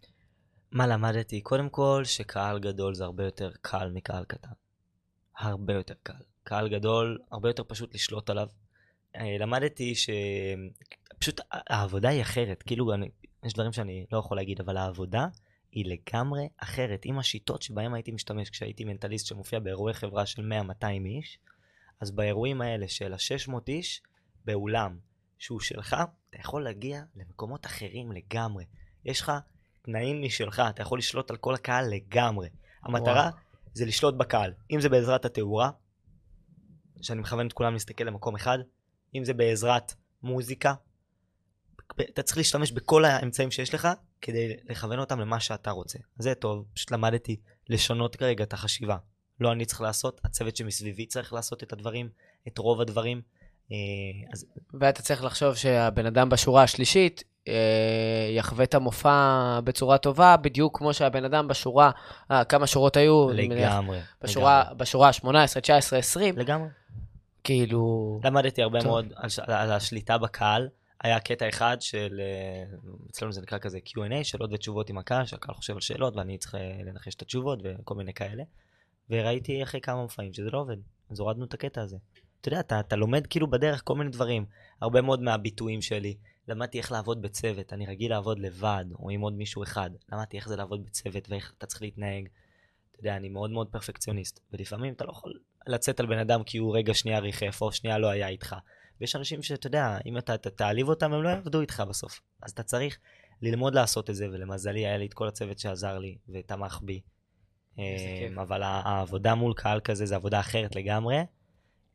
[0.73, 1.41] מה למדתי?
[1.41, 4.51] קודם כל, שקהל גדול זה הרבה יותר קל מקהל קטן.
[5.39, 6.13] הרבה יותר קל.
[6.45, 8.49] קהל גדול, הרבה יותר פשוט לשלוט עליו.
[9.17, 12.63] אה, למדתי שפשוט העבודה היא אחרת.
[12.63, 13.09] כאילו, אני,
[13.45, 15.27] יש דברים שאני לא יכול להגיד, אבל העבודה
[15.73, 17.01] היא לגמרי אחרת.
[17.05, 21.39] עם השיטות שבהן הייתי משתמש כשהייתי מנטליסט שמופיע באירועי חברה של 100-200 איש,
[22.01, 24.03] אז באירועים האלה של ה-600 איש,
[24.45, 24.99] באולם
[25.39, 25.97] שהוא שלך,
[26.31, 28.65] אתה יכול להגיע למקומות אחרים לגמרי.
[29.05, 29.33] יש לך
[29.83, 32.49] תנאים משלך, אתה יכול לשלוט על כל הקהל לגמרי.
[32.83, 33.37] המטרה וואו.
[33.75, 34.53] זה לשלוט בקהל.
[34.71, 35.71] אם זה בעזרת התאורה,
[37.03, 38.59] שאני מכוון את כולם להסתכל למקום אחד,
[39.15, 40.75] אם זה בעזרת מוזיקה,
[42.01, 43.89] אתה צריך להשתמש בכל האמצעים שיש לך
[44.21, 45.99] כדי לכוון אותם למה שאתה רוצה.
[46.19, 47.37] זה טוב, פשוט למדתי
[47.69, 48.97] לשנות כרגע את החשיבה.
[49.41, 52.09] לא אני צריך לעשות, הצוות שמסביבי צריך לעשות את הדברים,
[52.49, 53.23] את רוב הדברים.
[53.73, 53.77] אה,
[54.33, 54.47] אז
[54.81, 60.95] ואתה צריך לחשוב שהבן אדם בשורה השלישית אה, יחווה את המופע בצורה טובה, בדיוק כמו
[60.95, 61.91] שהבן אדם בשורה,
[62.31, 63.31] אה, כמה שורות היו?
[63.31, 63.99] אני מניח, לגמרי.
[64.23, 64.79] בשורה, לגמרי.
[64.79, 66.69] בשורה ה-18, 19, 20, לגמרי.
[67.45, 68.21] כאילו...
[68.25, 68.89] למדתי הרבה טוב.
[68.89, 70.69] מאוד על, על השליטה בקהל.
[71.01, 72.77] היה קטע אחד של, אה,
[73.11, 76.55] אצלנו זה נקרא כזה Q&A, שאלות ותשובות עם הקהל, שהקהל חושב על שאלות ואני צריך
[76.55, 78.43] אה, לנחש את התשובות וכל מיני כאלה.
[79.11, 80.77] וראיתי אחרי כמה מופעים שזה לא עובד,
[81.11, 81.97] אז הורדנו את הקטע הזה.
[82.41, 84.45] אתה יודע, אתה, אתה לומד כאילו בדרך כל מיני דברים.
[84.81, 86.17] הרבה מאוד מהביטויים שלי.
[86.49, 89.91] למדתי איך לעבוד בצוות, אני רגיל לעבוד לבד, או עם עוד מישהו אחד.
[90.13, 92.29] למדתי איך זה לעבוד בצוות ואיך אתה צריך להתנהג.
[92.91, 95.33] אתה יודע, אני מאוד מאוד פרפקציוניסט, ולפעמים אתה לא יכול
[95.67, 98.57] לצאת על בן אדם כי הוא רגע שנייה ריחף, או שנייה לא היה איתך.
[99.01, 102.21] ויש אנשים שאתה יודע, אם אתה תעליב אותם, הם לא יעבדו איתך בסוף.
[102.43, 102.99] אז אתה צריך
[103.43, 107.01] ללמוד לעשות את זה, ולמזלי היה לי את כל הצוות שעזר לי ותמך בי.
[107.79, 111.17] אמ, אבל העבודה מול קהל כזה זה עבודה אחרת לגמרי.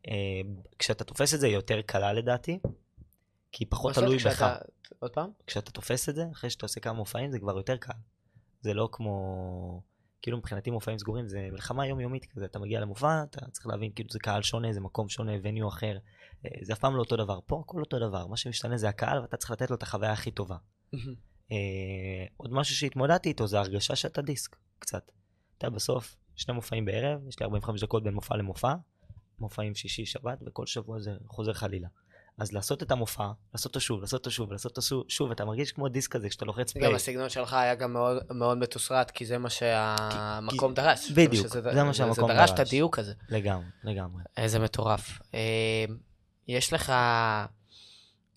[0.07, 0.13] אמ,
[0.79, 2.59] כשאתה תופס את זה היא יותר קלה לדעתי,
[3.51, 4.63] כי פחות בסוף תלוי כשאתה- בך.
[4.99, 5.29] עוד פעם?
[5.47, 7.93] כשאתה תופס את זה, אחרי שאתה עושה כמה מופעים, זה כבר יותר קל.
[8.61, 9.81] זה לא כמו...
[10.21, 14.09] כאילו מבחינתי מופעים סגורים זה מלחמה יומיומית כזה, אתה מגיע למופע, אתה צריך להבין, כאילו
[14.11, 15.97] זה קהל שונה, זה מקום שונה, וניו אחר.
[16.45, 17.39] אה, זה אף פעם לא אותו דבר.
[17.45, 20.31] פה הכל אותו דבר, מה שמשתנה זה הקהל, ואתה צריך לתת לו את החוויה הכי
[20.31, 20.55] טובה.
[21.51, 21.57] אה,
[22.37, 25.11] עוד משהו שהתמודדתי איתו זה הרגשה שאתה דיסק, קצת.
[25.57, 28.73] אתה בסוף, שני מופעים בערב, יש לי 45 דקות בין מופע למופע,
[29.39, 31.87] מופעים שישי, שבת, וכל שבוע זה חוזר חלילה.
[32.37, 35.71] אז לעשות את המופע, לעשות אותו שוב, לעשות אותו שוב, לעשות אותו שוב, אתה מרגיש
[35.71, 36.89] כמו דיסק כזה, כשאתה לוחץ פליי.
[36.89, 41.11] גם הסגנון שלך היה גם מאוד, מאוד מתוסרט, כי זה מה שהמקום כי- דרש.
[41.11, 42.67] בדיוק, שזה- זה מה שהמקום זה דרש את דרש.
[42.67, 43.13] הדיוק הזה.
[43.29, 44.23] לגמרי, לגמרי.
[44.37, 45.19] איזה מטורף.
[46.47, 46.89] יש לך...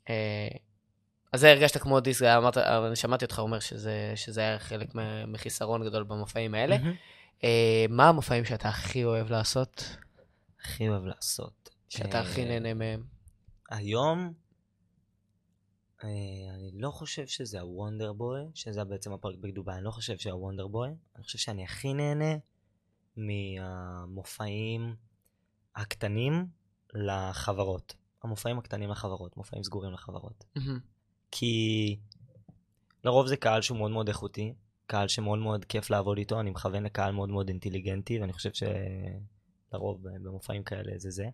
[0.09, 0.49] אה,
[1.33, 4.89] אז זה הרגשת כמו דיסק, אמרת, אבל אני שמעתי אותך אומר שזה, שזה היה חלק
[5.27, 6.79] מחיסרון גדול במופעים האלה.
[6.79, 6.95] מהמם.
[7.45, 9.97] אה, מה המופעים שאתה הכי אוהב לעשות?
[10.61, 11.71] הכי אוהב לעשות.
[11.89, 13.03] שאתה אה, הכי נהנה מהם?
[13.71, 14.33] היום,
[16.05, 16.09] אה,
[16.55, 20.89] אני לא חושב שזה הוונדר בוי, שזה בעצם הפרק בדובאי, אני לא חושב שהוונדר בוי.
[21.17, 22.35] אני חושב שאני הכי נהנה
[23.17, 24.97] מהמופעים
[25.77, 26.47] הקטנים
[26.95, 27.95] לחברות.
[28.23, 30.45] המופעים הקטנים לחברות, מופעים סגורים לחברות.
[31.31, 31.97] כי
[33.05, 34.55] לרוב זה קהל שהוא מאוד מאוד איכותי,
[34.87, 40.03] קהל שמאוד מאוד כיף לעבוד איתו, אני מכוון לקהל מאוד מאוד אינטליגנטי, ואני חושב שלרוב
[40.03, 41.29] במופעים כאלה זה זה.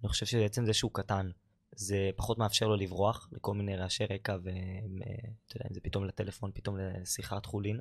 [0.00, 1.30] אני חושב שבעצם זה שהוא קטן,
[1.74, 6.50] זה פחות מאפשר לו לברוח לכל מיני רעשי רקע, ואתה יודע, אם זה פתאום לטלפון,
[6.54, 7.80] פתאום לשיחת חולין.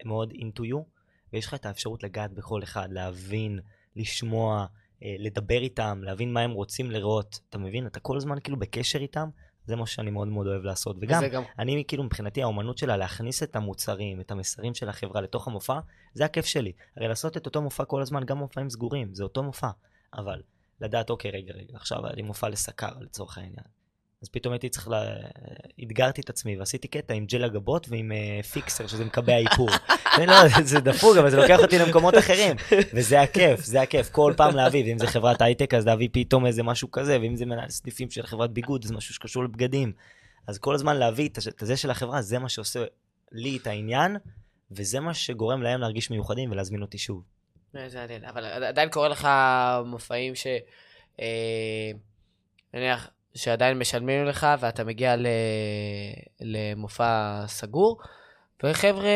[0.00, 0.76] הם מאוד into you,
[1.32, 3.60] ויש לך את האפשרות לגעת בכל אחד, להבין,
[3.96, 4.66] לשמוע,
[5.02, 7.40] לדבר איתם, להבין מה הם רוצים לראות.
[7.48, 7.86] אתה מבין?
[7.86, 9.28] אתה כל הזמן כאילו בקשר איתם,
[9.66, 10.96] זה מה שאני מאוד מאוד אוהב לעשות.
[11.00, 11.42] וגם, גם...
[11.58, 15.80] אני כאילו מבחינתי האומנות שלה להכניס את המוצרים, את המסרים של החברה לתוך המופע,
[16.14, 16.72] זה הכיף שלי.
[16.96, 19.70] הרי לעשות את אותו מופע כל הזמן, גם מופעים סגורים, זה אותו מופע.
[20.14, 20.42] אבל
[20.80, 23.64] לדעת, אוקיי, רגע, רגע, עכשיו היה לי מופע לסקר לצורך העניין.
[24.22, 24.94] אז פתאום הייתי צריך ל...
[25.82, 29.68] אתגרתי את עצמי ועשיתי קטע עם ג'ל הגבות ועם uh, פיקסר, שזה מקבע איפור.
[30.26, 32.56] לא, זה דפוק, אבל זה לוקח אותי למקומות אחרים.
[32.94, 36.62] וזה הכיף, זה הכיף, כל פעם להביא, ואם זה חברת הייטק, אז להביא פתאום איזה
[36.62, 39.92] משהו כזה, ואם זה מנהל סניפים של חברת ביגוד, זה משהו שקשור לבגדים.
[40.46, 42.84] אז כל הזמן להביא את זה של החברה, זה מה שעושה
[43.32, 44.16] לי את העניין,
[44.70, 47.22] וזה מה שגורם להם להרגיש מיוחדים ולהזמין אותי שוב.
[47.86, 49.28] זה עדיין, אבל עדיין קורה לך
[49.84, 50.46] מופעים ש...
[51.20, 51.90] אה,
[52.74, 55.26] נניח, שעדיין משלמים לך ואתה מגיע ל...
[56.40, 57.98] למופע סגור,
[58.64, 59.10] וחבר'ה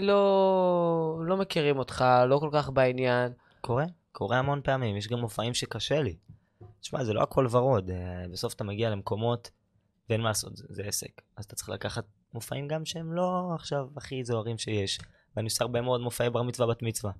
[0.00, 3.32] לא, לא מכירים אותך, לא כל כך בעניין.
[3.60, 6.16] קורה, קורה המון פעמים, יש גם מופעים שקשה לי.
[6.80, 9.50] תשמע, זה לא הכל ורוד, אה, בסוף אתה מגיע למקומות
[10.08, 11.22] ואין מה לעשות, זה, זה עסק.
[11.36, 14.98] אז אתה צריך לקחת מופעים גם שהם לא עכשיו הכי זוהרים שיש.
[15.36, 17.12] ואני עושה הרבה מאוד מופעי בר מצווה בת מצווה.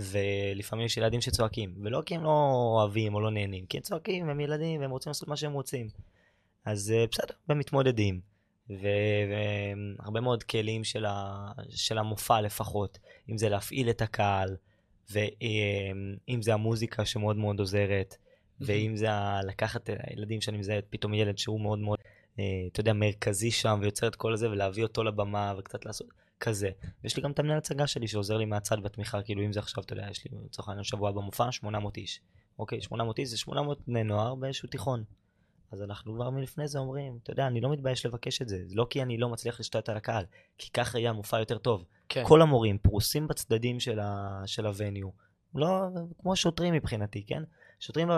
[0.00, 4.28] ולפעמים יש ילדים שצועקים, ולא כי הם לא אוהבים או לא נהנים, כי הם צועקים,
[4.28, 5.88] הם ילדים, והם רוצים לעשות מה שהם רוצים.
[6.64, 8.20] אז אה, בסדר, הם מתמודדים.
[9.98, 12.98] והרבה מאוד כלים של, ה, של המופע לפחות,
[13.30, 14.56] אם זה להפעיל את הקהל,
[15.10, 18.16] ואם זה המוזיקה שמאוד מאוד עוזרת,
[18.60, 19.08] ואם זה
[19.46, 22.10] לקחת ילדים שאני מזהה פתאום ילד שהוא מאוד מאוד, אה,
[22.72, 26.06] אתה יודע, מרכזי שם, ויוצר את כל זה, ולהביא אותו לבמה, וקצת לעשות...
[26.40, 26.70] כזה.
[27.04, 29.84] ויש לי גם את המנהל הצגה שלי שעוזר לי מהצד בתמיכה, כאילו אם זה עכשיו,
[29.84, 32.20] אתה יודע, יש לי לצורך העניין שבוע במופע, 800 איש.
[32.58, 35.04] אוקיי, 800 איש זה 800 בני נוער באיזשהו תיכון.
[35.72, 38.62] אז אנחנו כבר מלפני זה אומרים, אתה יודע, אני לא מתבייש לבקש את זה.
[38.66, 40.24] זה לא כי אני לא מצליח להשתלט על הקהל,
[40.58, 41.84] כי ככה יהיה המופע יותר טוב.
[42.08, 42.24] כן.
[42.26, 44.42] כל המורים פרוסים בצדדים של, ה...
[44.46, 45.08] של הווניו.
[45.54, 45.86] לא,
[46.18, 47.42] כמו שוטרים מבחינתי, כן?
[47.80, 48.08] שוטרים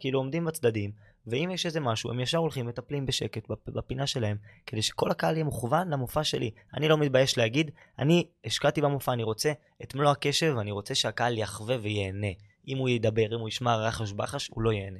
[0.00, 0.92] כאילו עומדים בצדדים,
[1.26, 4.36] ואם יש איזה משהו, הם ישר הולכים, מטפלים בשקט בפינה שלהם,
[4.66, 6.50] כדי שכל הקהל יהיה מוכוון למופע שלי.
[6.74, 11.38] אני לא מתבייש להגיד, אני השקעתי במופע, אני רוצה את מלוא הקשב, ואני רוצה שהקהל
[11.38, 12.26] יחווה וייהנה.
[12.68, 14.98] אם הוא ידבר, אם הוא ישמע רחש בחש, הוא לא ייהנה.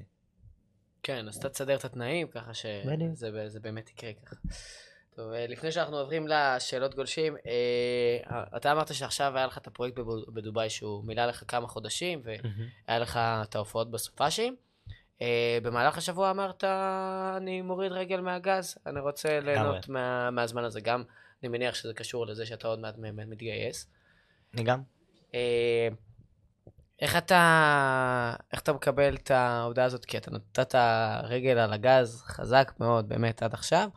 [1.03, 4.37] כן, אז אתה תסדר את התנאים, ככה שזה באמת יקרה ככה.
[5.17, 9.99] טוב, אה, לפני שאנחנו עוברים לשאלות גולשים, אה, אתה אמרת שעכשיו היה לך את הפרויקט
[10.35, 14.57] בדובאי שהוא מילא לך כמה חודשים, והיה לך את ההופעות בסופאשים.
[15.23, 16.65] אה, במהלך השבוע אמרת,
[17.37, 20.81] אני מוריד רגל מהגז, אני רוצה ליהנות מה, מהזמן הזה.
[20.81, 21.03] גם,
[21.43, 23.87] אני מניח שזה קשור לזה שאתה עוד מעט מתגייס.
[24.55, 24.83] אני גם.
[25.35, 25.89] אה,
[27.01, 30.05] איך אתה, איך אתה מקבל את העובדה הזאת?
[30.05, 30.75] כי אתה נתת
[31.23, 33.89] רגל על הגז חזק מאוד, באמת, עד עכשיו.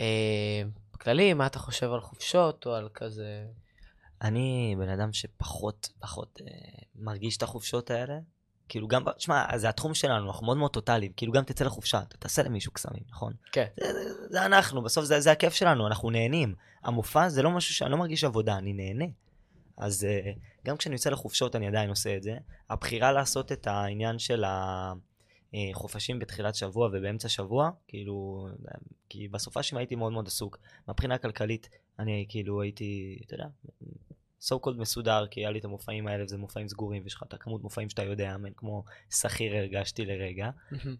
[0.00, 3.46] אה, בכללי, מה אתה חושב על חופשות או על כזה...
[4.22, 6.40] אני בן אדם שפחות, פחות
[6.94, 8.18] מרגיש את החופשות האלה.
[8.68, 12.16] כאילו גם, שמע, זה התחום שלנו, אנחנו מאוד מאוד טוטאליים, כאילו גם תצא לחופשה, אתה
[12.16, 13.32] תעשה למישהו קסמים, נכון?
[13.52, 13.66] כן.
[13.80, 16.54] זה, זה, זה אנחנו, בסוף זה, זה הכיף שלנו, אנחנו נהנים.
[16.82, 19.04] המופע זה לא משהו שאני לא מרגיש עבודה, אני נהנה.
[19.76, 20.32] אז אה,
[20.66, 22.36] גם כשאני יוצא לחופשות אני עדיין עושה את זה.
[22.70, 28.48] הבחירה לעשות את העניין של החופשים בתחילת שבוע ובאמצע שבוע, כאילו,
[29.08, 30.58] כי בסופ"שים הייתי מאוד מאוד עסוק.
[30.88, 33.46] מבחינה כלכלית, אני כאילו הייתי, אתה יודע,
[34.46, 37.34] so called מסודר, כי היה לי את המופעים האלה, וזה מופעים סגורים, ויש לך את
[37.34, 40.50] הכמות מופעים שאתה יודע, מן כמו שכיר הרגשתי לרגע.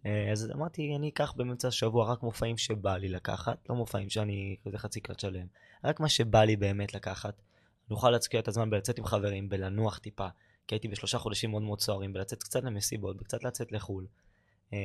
[0.07, 4.57] אה, אז אמרתי, אני אקח באמצע השבוע רק מופעים שבא לי לקחת, לא מופעים שאני
[4.65, 5.47] כזה חצי קלט שלם,
[5.85, 7.43] רק מה שבא לי באמת לקחת.
[7.89, 10.29] אני אוכל להצקיע את הזמן בלצאת עם חברים, בלנוח טיפה,
[10.67, 14.07] כי הייתי בשלושה חודשים מאוד מאוד סוערים, בלצאת קצת למסיבות, בקצת לצאת לחו"ל.
[14.73, 14.79] אה,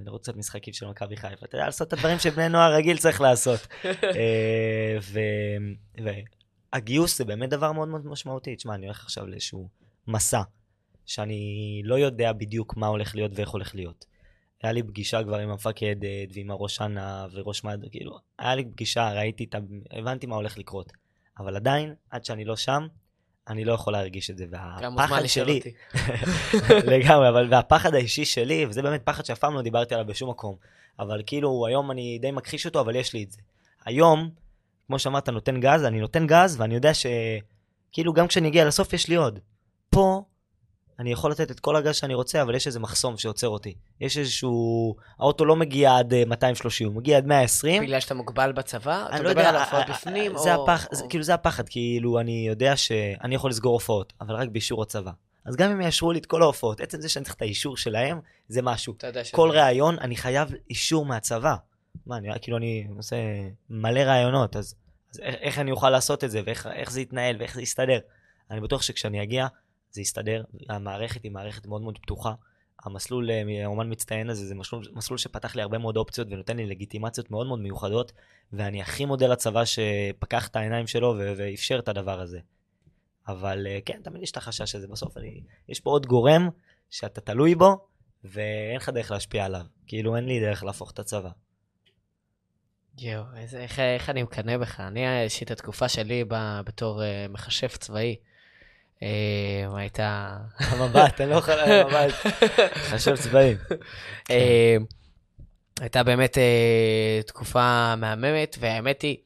[0.00, 2.98] אני רוצה קצת משחקים של מכבי חיפה, אתה יודע, לעשות את הדברים שבני נוער רגיל
[2.98, 3.60] צריך לעשות.
[6.74, 8.56] אה, הגיוס זה באמת דבר מאוד מאוד משמעותי.
[8.56, 9.68] תשמע, אני הולך עכשיו לאיזשהו
[10.06, 10.42] מסע,
[11.06, 14.04] שאני לא יודע בדיוק מה הולך להיות ואיך הולך להיות.
[14.62, 19.12] היה לי פגישה כבר עם המפקדת ועם הראש ענה וראש מד, כאילו, היה לי פגישה,
[19.12, 19.46] ראיתי,
[19.90, 20.92] הבנתי מה הולך לקרות.
[21.38, 22.86] אבל עדיין, עד שאני לא שם,
[23.48, 24.46] אני לא יכול להרגיש את זה.
[24.50, 25.60] והפחד שלי,
[26.92, 30.56] לגמרי, אבל והפחד האישי שלי, וזה באמת פחד שאף פעם לא דיברתי עליו בשום מקום,
[30.98, 33.40] אבל כאילו היום אני די מכחיש אותו, אבל יש לי את זה.
[33.84, 34.30] היום,
[34.86, 39.08] כמו שאמרת, נותן גז, אני נותן גז, ואני יודע שכאילו גם כשאני אגיע לסוף יש
[39.08, 39.38] לי עוד.
[39.90, 40.22] פה
[40.98, 43.74] אני יכול לתת את כל הגז שאני רוצה, אבל יש איזה מחסום שעוצר אותי.
[44.00, 44.94] יש איזשהו...
[45.18, 47.82] האוטו לא מגיע עד אה, 230, הוא מגיע עד 120.
[47.82, 49.06] בגלל שאתה מוגבל בצבא?
[49.08, 50.38] אתה לא מדבר יודע, על הופעות אה, אה, בפנים?
[50.38, 54.12] זה או- הפחד, או- זה- כאילו זה הפחד, כאילו אני יודע שאני יכול לסגור הופעות,
[54.20, 55.10] אבל רק באישור הצבא.
[55.44, 58.20] אז גם אם יאשרו לי את כל ההופעות, עצם זה שאני צריך את האישור שלהם,
[58.48, 58.94] זה משהו.
[59.32, 61.54] כל ראיון, אני חייב אישור מהצבא.
[62.06, 63.16] מה, אני, כאילו אני עושה
[63.70, 64.74] מלא ראיונות, אז,
[65.12, 67.98] אז איך, אני אוכל לעשות את זה, ואיך איך זה יתנהל, ואיך זה יסתדר.
[68.50, 69.46] אני בטוח שכשאני אגיע,
[69.90, 70.44] זה יסתדר.
[70.68, 72.32] המערכת היא מערכת מאוד מאוד פתוחה.
[72.84, 76.66] המסלול אה, אומן מצטיין הזה זה מסלול, מסלול שפתח לי הרבה מאוד אופציות ונותן לי
[76.66, 78.12] לגיטימציות מאוד מאוד מיוחדות,
[78.52, 82.38] ואני הכי מודה לצבא שפקח את העיניים שלו ו- ואפשר את הדבר הזה.
[83.28, 84.88] אבל אה, כן, תמיד יש את החשש הזה.
[84.88, 86.48] בסוף אני, יש פה עוד גורם
[86.90, 87.86] שאתה תלוי בו,
[88.24, 89.66] ואין לך דרך להשפיע עליו.
[89.86, 91.30] כאילו, אין לי דרך להפוך את הצבא.
[92.98, 93.22] יואו,
[93.56, 94.80] איך- איך אני מקנא בך.
[94.80, 98.16] אני, יש לי את התקופה שלי ב- בתור אה, מכשף צבאי.
[99.02, 99.08] אה,
[99.76, 100.36] הייתה...
[100.70, 102.14] המבט, אני לא יכול על המבט.
[102.74, 103.56] חשב צבאי.
[104.30, 104.76] אה,
[105.80, 109.16] הייתה באמת אה, תקופה מהממת, והאמת היא,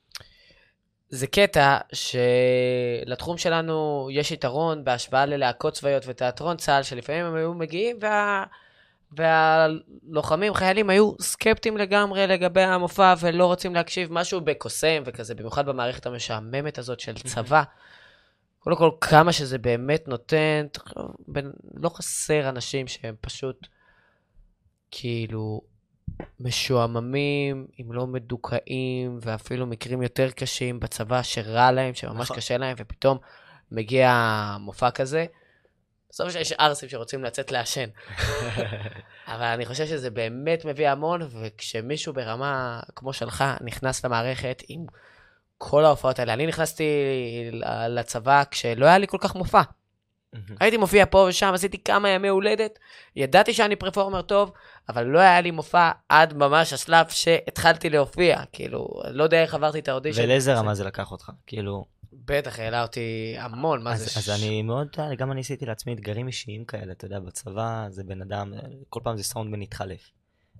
[1.09, 7.97] זה קטע שלתחום שלנו יש יתרון בהשוואה ללהקות צבאיות ותיאטרון צה"ל, שלפעמים הם היו מגיעים
[8.01, 8.45] וה...
[9.13, 16.07] והלוחמים, חיילים, היו סקפטיים לגמרי לגבי המופע ולא רוצים להקשיב משהו בקוסם וכזה, במיוחד במערכת
[16.07, 17.63] המשעממת הזאת של צבא.
[18.59, 20.67] קודם כל, כמה שזה באמת נותן,
[21.75, 23.67] לא חסר אנשים שהם פשוט
[24.91, 25.61] כאילו
[26.41, 32.37] משועממים, אם לא מדוכאים, ואפילו מקרים יותר קשים בצבא שרע להם, שממש נכון.
[32.37, 33.19] קשה להם, ופתאום
[33.73, 34.13] מגיע
[34.61, 35.27] מופע כזה.
[36.11, 37.89] בסוף יש ערסים שרוצים לצאת לעשן.
[39.35, 44.87] אבל אני חושב שזה באמת מביא המון, וכשמישהו ברמה כמו שלך נכנס למערכת עם
[45.59, 46.85] כל ההופעות האלה, אני נכנסתי
[47.89, 49.63] לצבא כשלא היה לי כל כך מופע.
[50.61, 52.79] הייתי מופיע פה ושם, עשיתי כמה ימי הולדת,
[53.17, 54.53] ידעתי שאני פרפורמר טוב,
[54.89, 58.43] אבל לא היה לי מופע עד ממש השלב שהתחלתי להופיע.
[58.53, 60.23] כאילו, לא יודע איך עברתי את האודישן.
[60.25, 61.31] ולאיזה רמה זה לקח אותך?
[61.47, 64.19] כאילו, בטח, העלה אותי המון, מה אז, זה?
[64.19, 64.89] אז ש- אני מאוד,
[65.19, 68.53] גם אני עשיתי לעצמי אתגרים אישיים כאלה, אתה יודע, בצבא זה בן אדם,
[68.89, 70.11] כל פעם זה סאונד מתחלף,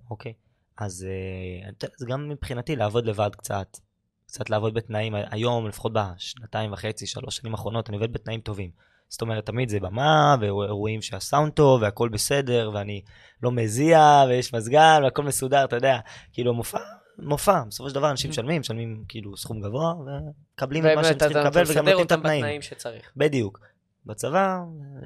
[0.09, 0.33] אוקיי?
[0.77, 3.77] אז אה, יודע, זה גם מבחינתי לעבוד לבד קצת,
[4.25, 8.71] קצת לעבוד בתנאים, היום, לפחות בשנתיים וחצי, שלוש שנים האחרונות, אני עובד בתנאים טובים.
[9.09, 13.01] זאת אומרת, תמיד זה במה, ואירועים שהסאונד טוב, והכל בסדר, ואני
[13.43, 15.99] לא מזיע, ויש מזגן, והכל מסודר, אתה יודע,
[16.33, 16.79] כאילו מופע,
[17.21, 21.37] מופע, בסופו של דבר אנשים משלמים, משלמים כאילו סכום גבוה, ומקבלים את מה שהם צריכים
[21.37, 22.61] לקבל, וגם נותנים את התנאים.
[22.61, 23.11] שצריך.
[23.17, 23.59] בדיוק.
[24.05, 24.57] בצבא,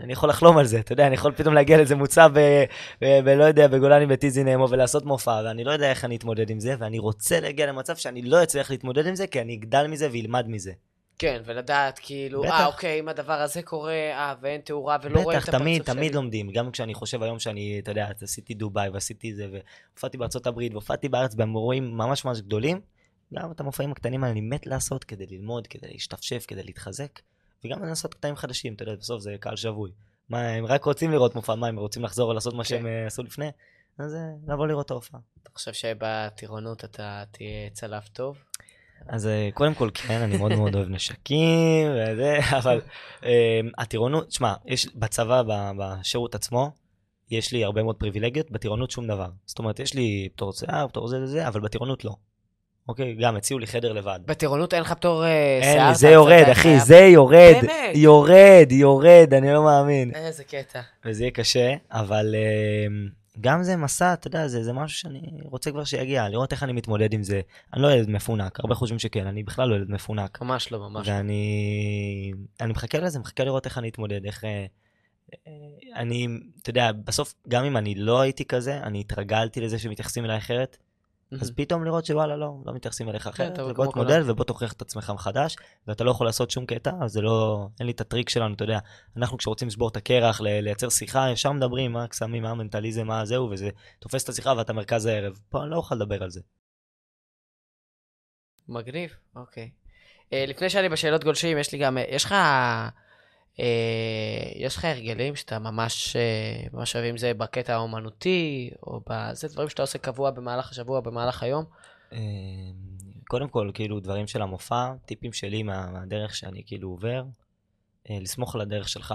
[0.04, 2.64] אני יכול לחלום על זה, אתה יודע, אני יכול פתאום להגיע לאיזה מוצב, ב-
[3.02, 6.60] ב- ב- לא יודע, בגולני בטיזינמו ולעשות מופע, ואני לא יודע איך אני אתמודד עם
[6.60, 10.08] זה, ואני רוצה להגיע למצב שאני לא אצליח להתמודד עם זה, כי אני אגדל מזה
[10.12, 10.72] ואלמד מזה.
[11.20, 12.52] כן, ולדעת כאילו, בטח.
[12.52, 15.86] אה, אוקיי, אם הדבר הזה קורה, אה, ואין תאורה, ולא רואים את בטח, הפרצוף תמיד,
[15.86, 15.96] שלי.
[15.96, 16.52] תמיד לומדים.
[16.52, 21.10] גם כשאני חושב היום שאני, אתה יודע, עשיתי דובאי ועשיתי זה, והופעתי בארצות הברית, והופעתי
[21.10, 22.82] בארץ באירועים ממש ממש גדולים,
[23.34, 27.20] גם את המופעים הקטנים האלה אני מת לעשות כדי ללמוד, כדי להשתפשף, כדי להתחזק,
[27.66, 29.92] וגם לנסות קטעים חדשים, אתה יודע, בסוף זה קהל שבוי.
[30.30, 32.70] מה, הם רק רוצים לראות מופע, מה, הם רוצים לחזור ולעשות מה כן.
[32.70, 33.52] שהם אה, עשו לפני?
[34.00, 34.16] אז
[34.48, 35.20] לבוא לראות את ההופעה.
[35.42, 38.38] אתה חושב שבטירונות אתה תהיה צלף טוב?
[39.08, 42.82] אז אה, קודם כל, כן, אני מאוד מאוד אוהב נשקים וזה, אבל
[43.26, 45.42] אה, הטירונות, שמע, יש בצבא,
[45.78, 46.72] בשירות עצמו,
[47.32, 49.30] יש לי הרבה מאוד פריבילגיות, בטירונות שום דבר.
[49.46, 52.16] זאת אומרת, יש לי פטור שיער, פטור זה וזה, אבל בטירונות לא.
[52.88, 53.16] אוקיי?
[53.22, 54.20] גם הציעו לי חדר לבד.
[54.26, 55.88] בטירונות אין לך פטור אה, שיער?
[55.88, 57.96] אין זה יורד, אחי, זה יורד, באמת?
[57.96, 60.12] יורד, יורד, אני לא מאמין.
[60.16, 60.82] איזה קטע.
[61.06, 62.88] וזה יהיה קשה, אבל אה,
[63.42, 66.74] גם זה מסע, אתה יודע, זה, זה משהו שאני רוצה כבר שיגיע, לראות איך אני
[66.74, 67.42] מתמודד עם זה.
[67.74, 70.42] אני לא ילד מפונק, הרבה חושבים שכן, אני בכלל לא ילד מפונק.
[70.42, 71.14] ממש לא, ממש לא.
[71.14, 74.44] ואני אני מחכה לזה, מחכה לראות איך אני אתמודד, איך...
[74.44, 74.66] אה,
[75.48, 75.52] אה,
[75.96, 76.28] אני,
[76.62, 80.78] אתה יודע, בסוף, גם אם אני לא הייתי כזה, אני התרגלתי לזה שמתייחסים אליי אחרת,
[81.42, 84.22] אז פתאום לראות שוואלה, לא, לא מתייחסים אליך אחרת, ובוא תמודד.
[84.26, 85.56] ובוא תוכיח את עצמך מחדש,
[85.88, 88.64] ואתה לא יכול לעשות שום קטע, אז זה לא, אין לי את הטריק שלנו, אתה
[88.64, 88.80] יודע,
[89.18, 93.50] אנחנו כשרוצים לשבור את הקרח, לייצר שיחה, ישר מדברים, מה הקסמים, מה המנטליזם, מה זהו,
[93.52, 93.70] וזה
[94.00, 95.40] תופס את השיחה ואתה מרכז הערב.
[95.50, 96.42] פה אני לא אוכל לדבר על זה.
[98.68, 99.70] מגניב, אוקיי.
[100.34, 102.36] אה, לפני שאני בשאלות גולשים, יש לי גם, אה, יש לך,
[104.56, 109.70] יש לך הרגלים שאתה ממש, אה, ממש אוהב אם זה בקטע האומנותי, או בזה דברים
[109.70, 111.66] שאתה עושה קבוע במהלך השבוע, במהלך היום?
[112.14, 112.18] אה,
[113.28, 117.24] קודם כל, כאילו, דברים של המופע, טיפים שלי מה, מהדרך שאני כאילו עובר,
[118.10, 119.14] אה, לסמוך על הדרך שלך.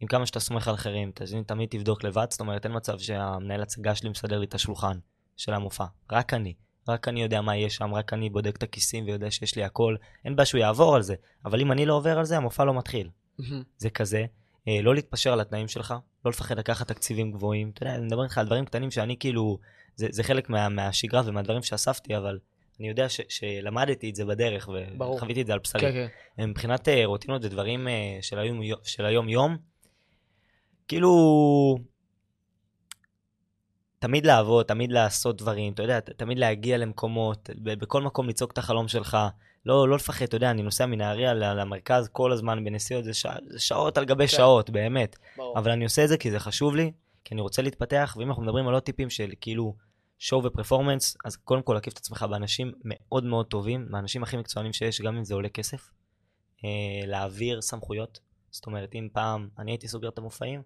[0.00, 3.62] עם כמה שאתה סומך על אחרים, תזמין, תמיד תבדוק לבד, זאת אומרת, אין מצב שהמנהל
[3.62, 4.98] הצגה שלי מסדר לי את השולחן.
[5.40, 5.84] של המופע.
[6.12, 6.54] רק אני.
[6.88, 9.96] רק אני יודע מה יש שם, רק אני בודק את הכיסים ויודע שיש לי הכל.
[10.24, 12.74] אין בעיה שהוא יעבור על זה, אבל אם אני לא עובר על זה, המופע לא
[12.74, 13.08] מתחיל.
[13.78, 14.24] זה כזה.
[14.68, 17.70] אה, לא להתפשר על התנאים שלך, לא לפחד לקחת תקציבים גבוהים.
[17.74, 19.58] אתה יודע, אני מדבר איתך על דברים קטנים שאני כאילו,
[19.96, 22.38] זה, זה חלק מה, מהשגרה ומהדברים שאספתי, אבל
[22.80, 24.68] אני יודע ש, שלמדתי את זה בדרך.
[25.16, 25.80] וחוויתי את זה על בשרי.
[25.80, 26.48] כן, כן.
[26.48, 28.60] מבחינת אה, רוטינות ודברים אה, של היום-
[28.98, 29.56] היום-יום,
[30.88, 31.78] כאילו,
[33.98, 38.88] תמיד לעבוד, תמיד לעשות דברים, אתה יודע, תמיד להגיע למקומות, בכל מקום לצעוק את החלום
[38.88, 39.18] שלך,
[39.66, 43.58] לא, לא לפחד, אתה יודע, אני נוסע מנהריה למרכז כל הזמן בנסיעות, זה, שע, זה
[43.58, 44.36] שעות על גבי כן.
[44.36, 45.16] שעות, באמת.
[45.36, 45.58] ברור.
[45.58, 46.92] אבל אני עושה את זה כי זה חשוב לי,
[47.24, 49.76] כי אני רוצה להתפתח, ואם אנחנו מדברים על עוד טיפים של כאילו
[50.18, 54.36] show ו performance, אז קודם כל להקיף את עצמך באנשים מאוד מאוד טובים, מהאנשים הכי
[54.36, 55.90] מקצוענים שיש, גם אם זה עולה כסף.
[56.64, 60.62] אה, להעביר סמכויות, זאת אומרת, אם פעם אני הייתי סוגר את המופעים,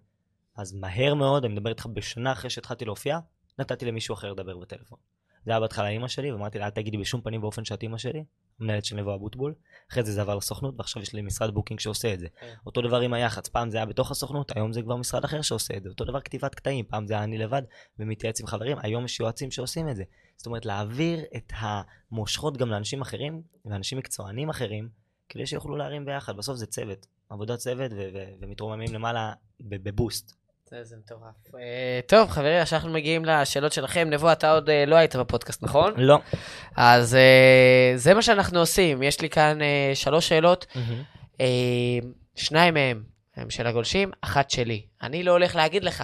[0.57, 3.19] אז מהר מאוד, אני מדבר איתך בשנה אחרי שהתחלתי להופיע,
[3.59, 4.97] נתתי למישהו אחר לדבר בטלפון.
[5.45, 8.23] זה היה בהתחלה אימא שלי, ואמרתי לה, אל תגידי בשום פנים ואופן שאת אימא שלי,
[8.59, 9.53] המנהלת של נבו אבוטבול.
[9.91, 12.27] אחרי זה זה עבר לסוכנות, ועכשיו יש לי משרד booking שעושה את זה.
[12.39, 12.53] כן.
[12.65, 15.77] אותו דבר עם היח"צ, פעם זה היה בתוך הסוכנות, היום זה כבר משרד אחר שעושה
[15.77, 15.89] את זה.
[15.89, 17.61] אותו דבר כתיבת קטעים, פעם זה היה אני לבד
[17.99, 20.03] ומתייעץ עם חברים, היום יש יועצים שעושים את זה.
[20.37, 24.89] זאת אומרת, להעביר את המושכות גם לאנשים אחרים, ואנשים מקצוענים אחרים,
[25.29, 26.37] כדי שיוכלו להרים ביחד.
[26.37, 30.44] בסוף זה צוות, עבודת צוות ו- ו- ומתרוממים למעלה ב- בבוסט.
[30.81, 31.55] זה מטורף.
[31.55, 34.07] אה, טוב, חברים, עכשיו אנחנו מגיעים לשאלות שלכם.
[34.09, 35.93] נבו, אתה עוד אה, לא היית בפודקאסט, נכון?
[35.97, 36.19] לא.
[36.75, 39.03] אז אה, זה מה שאנחנו עושים.
[39.03, 39.57] יש לי כאן
[39.93, 40.65] שלוש שאלות.
[42.35, 43.03] שניים מהם
[43.35, 44.85] הם של הגולשים, אחת שלי.
[45.03, 46.03] אני לא הולך להגיד לך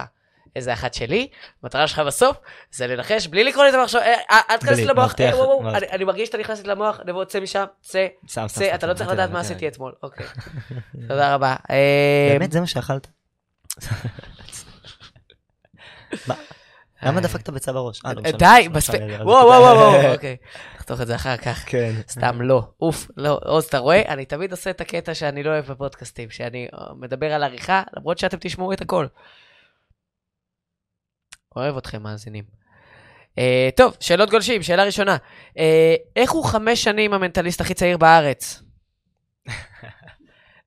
[0.56, 1.28] איזה אחת שלי,
[1.62, 2.36] המטרה שלך בסוף
[2.72, 5.14] זה לנחש בלי לקרוא אה, אה, אל תיכנס למוח.
[5.92, 8.06] אני- מרגיש שאתה נכנס למוח, נבוא, צא משם, צא,
[8.46, 9.68] צא, אתה לא צריך לדעת מה עשיתי.
[9.68, 10.26] אתמול, אוקיי.
[11.08, 11.56] תודה רבה.
[12.32, 13.21] באמת, זה מה שאכלת?
[16.26, 16.34] מה?
[17.02, 18.00] למה דפקת ביצה בראש?
[18.06, 18.38] אה, לא משנה.
[18.38, 20.36] די, לא מספיק, וואו, וואו, וואו, אוקיי.
[20.76, 21.64] נחתוך את זה אחר כך.
[21.66, 21.92] כן.
[22.08, 24.02] סתם לא, אוף, לא, עוז, אתה רואה?
[24.12, 28.18] אני תמיד עושה את הקטע שאני לא אוהב בפודקאסטים, שאני אה, מדבר על עריכה, למרות
[28.18, 29.06] שאתם תשמעו את הכל.
[31.56, 32.44] אוהב אתכם, מאזינים.
[33.38, 35.16] אה, טוב, שאלות גולשים, שאלה ראשונה.
[35.58, 38.62] אה, איך הוא חמש שנים המנטליסט הכי צעיר בארץ?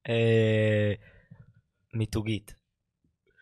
[0.10, 0.94] אה,
[1.94, 2.55] מיתוגית.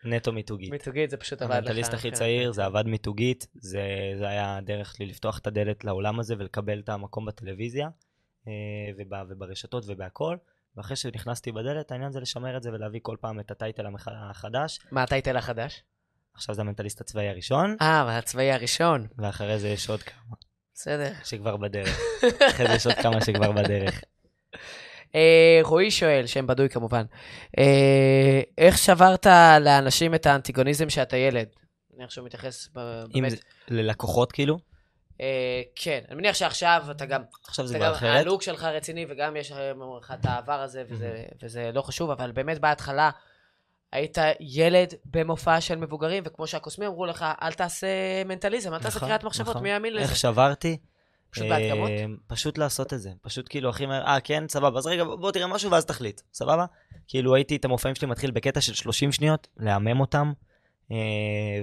[0.04, 0.70] נטו מיתוגית.
[0.70, 1.58] מיתוגית זה פשוט עבד לך.
[1.58, 2.16] המנטליסט הכי כן.
[2.16, 3.82] צעיר, זה עבד מיתוגית, זה,
[4.18, 7.88] זה היה הדרך שלי לפתוח את הדלת לעולם הזה ולקבל את המקום בטלוויזיה
[8.48, 8.52] אה,
[8.98, 10.36] וב, וברשתות ובהכל.
[10.76, 14.78] ואחרי שנכנסתי בדלת, העניין זה לשמר את זה ולהביא כל פעם את הטייטל החדש.
[14.90, 15.82] מה הטייטל החדש?
[16.34, 19.06] עכשיו זה המנטליסט הצבאי הראשון, אה, הצבאי הראשון.
[19.18, 20.36] ואחרי זה יש עוד כמה
[20.74, 21.12] בסדר.
[21.24, 22.00] שכבר בדרך.
[22.48, 24.00] אחרי זה יש עוד כמה שכבר בדרך.
[25.14, 27.04] אה, רועי שואל, שם בדוי כמובן,
[27.58, 29.26] אה, איך שברת
[29.60, 31.46] לאנשים את האנטיגוניזם שאתה ילד?
[31.90, 32.68] אני מניח שהוא מתייחס
[33.14, 33.32] באמת.
[33.68, 34.58] ללקוחות כאילו,
[35.20, 38.20] אה, כן, אני מניח שעכשיו אתה גם, עכשיו זה כבר אחרת.
[38.26, 39.52] הלוק שלך רציני וגם יש
[40.00, 43.10] לך את העבר הזה וזה, וזה לא חשוב, אבל באמת בהתחלה
[43.92, 47.86] היית ילד במופע של מבוגרים, וכמו שהקוסמים אמרו לך, אל תעשה
[48.24, 49.62] מנטליזם, אל תעשה נכון, קריאת מחשבות, נכון.
[49.62, 50.02] מי יאמין לזה?
[50.02, 50.78] איך שברתי?
[51.34, 51.90] פשוט אה, בהדגמות?
[52.26, 53.10] פשוט לעשות את זה.
[53.22, 56.66] פשוט כאילו הכי מהר, אה כן, סבבה, אז רגע, בוא תראה משהו ואז תחליט, סבבה?
[57.08, 60.32] כאילו הייתי, את המופעים שלי מתחיל בקטע של 30 שניות, להמם אותם,
[60.90, 60.96] אה,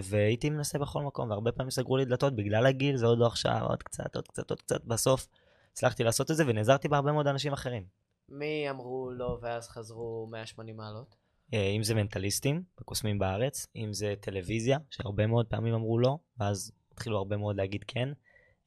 [0.03, 3.59] והייתי מנסה בכל מקום, והרבה פעמים סגרו לי דלתות בגלל הגיל, זה עוד לא עכשיו,
[3.69, 5.28] עוד קצת, עוד קצת, עוד קצת, בסוף
[5.72, 7.84] הצלחתי לעשות את זה ונעזרתי בהרבה מאוד אנשים אחרים.
[8.30, 11.15] מי אמרו לא ואז חזרו 180 מעלות?
[11.53, 16.72] אה, אם זה מנטליסטים, הקוסמים בארץ, אם זה טלוויזיה, שהרבה מאוד פעמים אמרו לא, ואז
[16.91, 18.09] התחילו הרבה מאוד להגיד כן.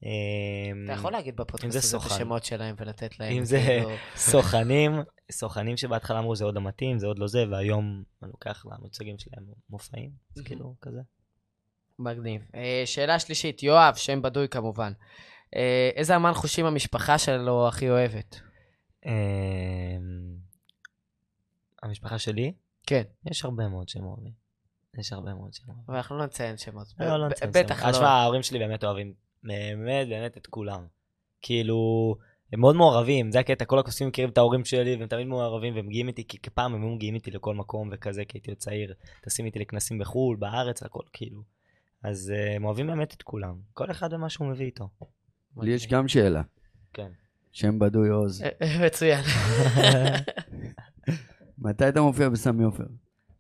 [0.05, 0.11] אה,
[0.85, 2.13] אתה יכול להגיד בפודקאסט זה הזה את.
[2.13, 3.33] השמות שלהם ולתת להם.
[3.37, 4.93] אם זה כאילו- סוכנים,
[5.33, 9.45] סוכנים שבהתחלה אמרו זה עוד המתאים, זה עוד לא זה, והיום אני לוקח למוצגים שלהם
[9.71, 10.47] מופעים, אז Mhm.
[10.47, 11.01] כאילו כזה.
[11.99, 12.43] מגניב.
[12.55, 14.93] אה, שאלה שלישית, יואב, שם בדוי כמובן.
[15.57, 18.41] אה, איזה אמן חושים המשפחה שלו הכי אוהבת?
[19.07, 19.11] אמ,
[21.83, 22.53] המשפחה שלי,
[22.87, 24.19] כן, יש הרבה מאוד שמות.
[24.99, 25.77] יש הרבה מאוד שמות.
[25.89, 26.87] אבל אנחנו לא נציין שמות.
[27.01, 27.87] לא, לא נציין בטח שמות.
[27.87, 27.93] לא.
[27.93, 29.15] תשמע, ההורים שלי באמת אוהבים,
[29.45, 30.87] באמת, באמת את כולם.
[31.43, 32.15] כאילו,
[32.53, 35.87] הם מאוד מעורבים, זה הקטע, כל הקוסמים מכירים את ההורים שלי, והם תמיד מעורבים, והם
[35.87, 38.95] מגיעים איתי, כי כפעם הם היו מגיעים איתי לכל מקום וכזה, כי הייתי עוד צעיר,
[39.21, 41.43] טסים איתי לכנסים בחו"ל, בארץ, הכל, כאילו.
[42.03, 43.55] אז אה, הם אוהבים באמת את כולם.
[43.73, 44.89] כל אחד ומה שהוא מביא איתו.
[45.63, 46.43] לי יש גם שאלה.
[46.93, 47.09] כן.
[47.53, 48.43] שם בדוי עוז.
[48.43, 49.25] אה, אה, מצוין.
[51.59, 52.85] מתי אתה מופיע בסמי עופר?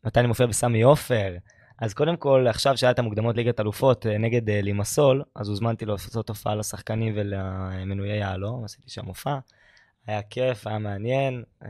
[0.04, 1.36] מתי אני מופיע בסמי עופר?
[1.78, 5.84] אז קודם כל, עכשיו שהיה את המוקדמות ליגת אלופות אה, נגד אה, לימסול, אז הוזמנתי
[5.86, 9.38] לעשות הופעה לשחקנים ולמנויי יהלום, עשיתי שם הופעה.
[10.06, 11.68] היה כיף, היה מעניין, אה,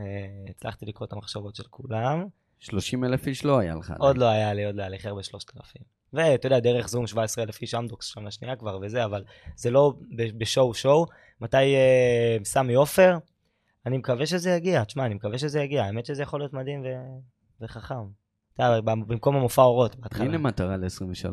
[0.49, 2.25] הצלחתי לקרוא את המחשבות של כולם.
[2.59, 3.93] 30 אלף איש לא היה לך.
[3.99, 5.81] עוד לא היה לי, עוד לא היה לי הרבה 3,000.
[6.13, 9.23] ואתה יודע, דרך זום 17 אלף איש אמדוקס שם לשנייה כבר וזה, אבל
[9.55, 9.93] זה לא
[10.37, 11.05] בשואו שואו.
[11.41, 13.17] מתי אה, סמי עופר?
[13.85, 17.19] אני מקווה שזה יגיע, תשמע, אני מקווה שזה יגיע, האמת שזה יכול להיות מדהים ו-
[17.61, 18.24] וחכם.
[18.55, 20.25] אתה יודע, במקום המופע אורות בהתחלה.
[20.25, 21.25] הנה מטרה ל-23,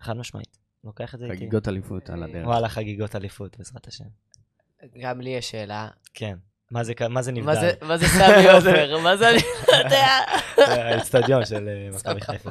[0.00, 0.58] חד משמעית.
[0.84, 1.36] לוקח את זה איתי.
[1.36, 2.46] חגיגות אליפות על הדרך.
[2.46, 4.04] וואלה, חגיגות אליפות, בעזרת השם.
[5.00, 5.88] גם לי יש שאלה.
[6.14, 6.36] כן.
[6.70, 7.46] מה זה, מה זה נבדל?
[7.46, 8.98] מה זה- מה זה סמי עופר?
[8.98, 9.38] מה זה אני
[9.68, 10.06] לא יודע?
[10.56, 12.50] זה האצטדיון של אה, מכבי חיפה.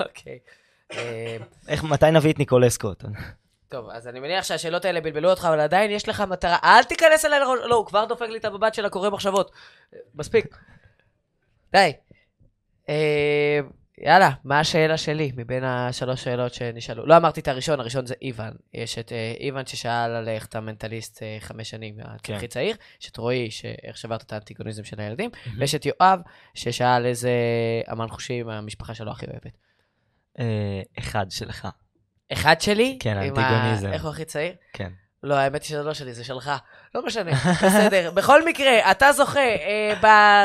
[0.00, 0.38] אוקיי.
[0.92, 1.36] אה,
[1.68, 2.90] איך, מתי נביא את ניקולסקו?
[3.68, 6.56] טוב, אז אני מניח שהשאלות האלה בלבלו אותך, אבל עדיין יש לך מטרה.
[6.64, 7.58] אל תיכנס אליי לראש...
[7.64, 9.50] לא, הוא כבר דופק לי את המבט של הקורא מחשבות.
[10.14, 10.56] מספיק.
[11.72, 11.92] די.
[12.88, 13.60] אה,
[13.98, 17.06] יאללה, מה השאלה שלי מבין השלוש שאלות שנשאלו?
[17.06, 18.52] לא אמרתי את הראשון, הראשון זה איוון.
[18.74, 22.34] יש את אה, איוון ששאל על איך אתה מנטליסט אה, חמש שנים, כן.
[22.34, 22.76] הכי צעיר.
[23.02, 25.30] יש את רועי, שאיך שברת את האנטיגוניזם של הילדים.
[25.58, 26.20] ויש את יואב,
[26.54, 27.30] ששאל איזה
[27.92, 29.58] אמן חושים המשפחה שלו הכי אוהבת.
[30.98, 31.68] אחד שלך.
[32.32, 32.96] אחד שלי?
[33.00, 33.86] כן, האנטיגוניזם.
[33.86, 34.52] ה- איך הוא הכי צעיר?
[34.72, 34.90] כן.
[35.24, 36.50] לא, האמת היא שזה לא שלי, זה שלך.
[36.94, 37.30] לא משנה,
[37.64, 38.10] בסדר.
[38.16, 39.94] בכל מקרה, אתה זוכה אה,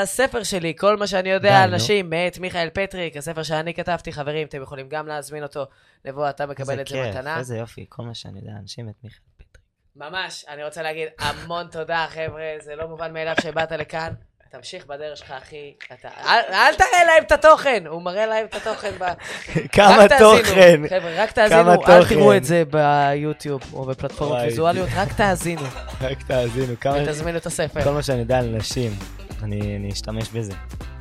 [0.04, 1.76] בספר שלי, כל מה שאני יודע על.
[1.76, 5.66] נשים, מאת מיכאל פטריק, הספר שאני כתבתי, חברים, אתם יכולים גם להזמין אותו.
[6.06, 7.38] לבוא, אתה מקבל את זה מתנה.
[7.38, 9.58] איזה יופי, כל מה שאני יודע, אנשים את מיכאל פטריק.
[9.96, 14.14] ממש, אני רוצה להגיד המון תודה, חבר'ה, זה לא מובן מאליו שבאת לכאן.
[14.52, 15.74] תמשיך בדרך שלך, אחי.
[15.94, 16.08] אתה...
[16.26, 19.04] אל, אל תראה להם את התוכן, הוא מראה להם את התוכן ב...
[19.76, 20.82] כמה תוכן!
[20.90, 22.06] חבר'ה, רק תאזינו, אל.
[22.10, 24.38] תראו את זה ביוטיוב או בפלטפורמות.
[24.42, 25.62] ויזואליות, רק תאזינו
[26.02, 26.98] רק תאזינו, כמה...
[27.04, 27.84] ותזמינו את הספר.
[27.84, 28.92] כל מה שאני יודע על נשים,
[29.44, 30.54] אני אני אשתמש בזה.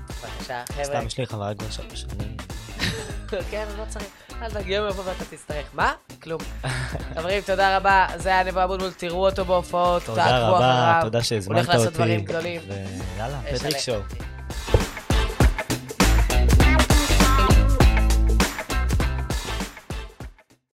[0.09, 0.85] בבקשה, חבר'ה.
[0.85, 2.37] סתם, יש לי חברה כבר שלוש שנים.
[3.51, 4.07] כן, לא צריך.
[4.43, 5.67] אל תגיע יום יבוא ואתה תצטרך.
[5.75, 5.93] מה?
[6.23, 6.41] כלום.
[7.15, 8.07] חברים, תודה רבה.
[8.17, 11.01] זה היה נבו אבוטבול, תראו אותו בהופעות, תודה תעקבו רבה, אחריו.
[11.03, 11.67] תודה שהזמנת אותי.
[11.71, 12.61] הולך לעשות דברים גדולים.
[13.17, 13.79] ויאללה, פטריק.
[13.79, 14.01] שואו.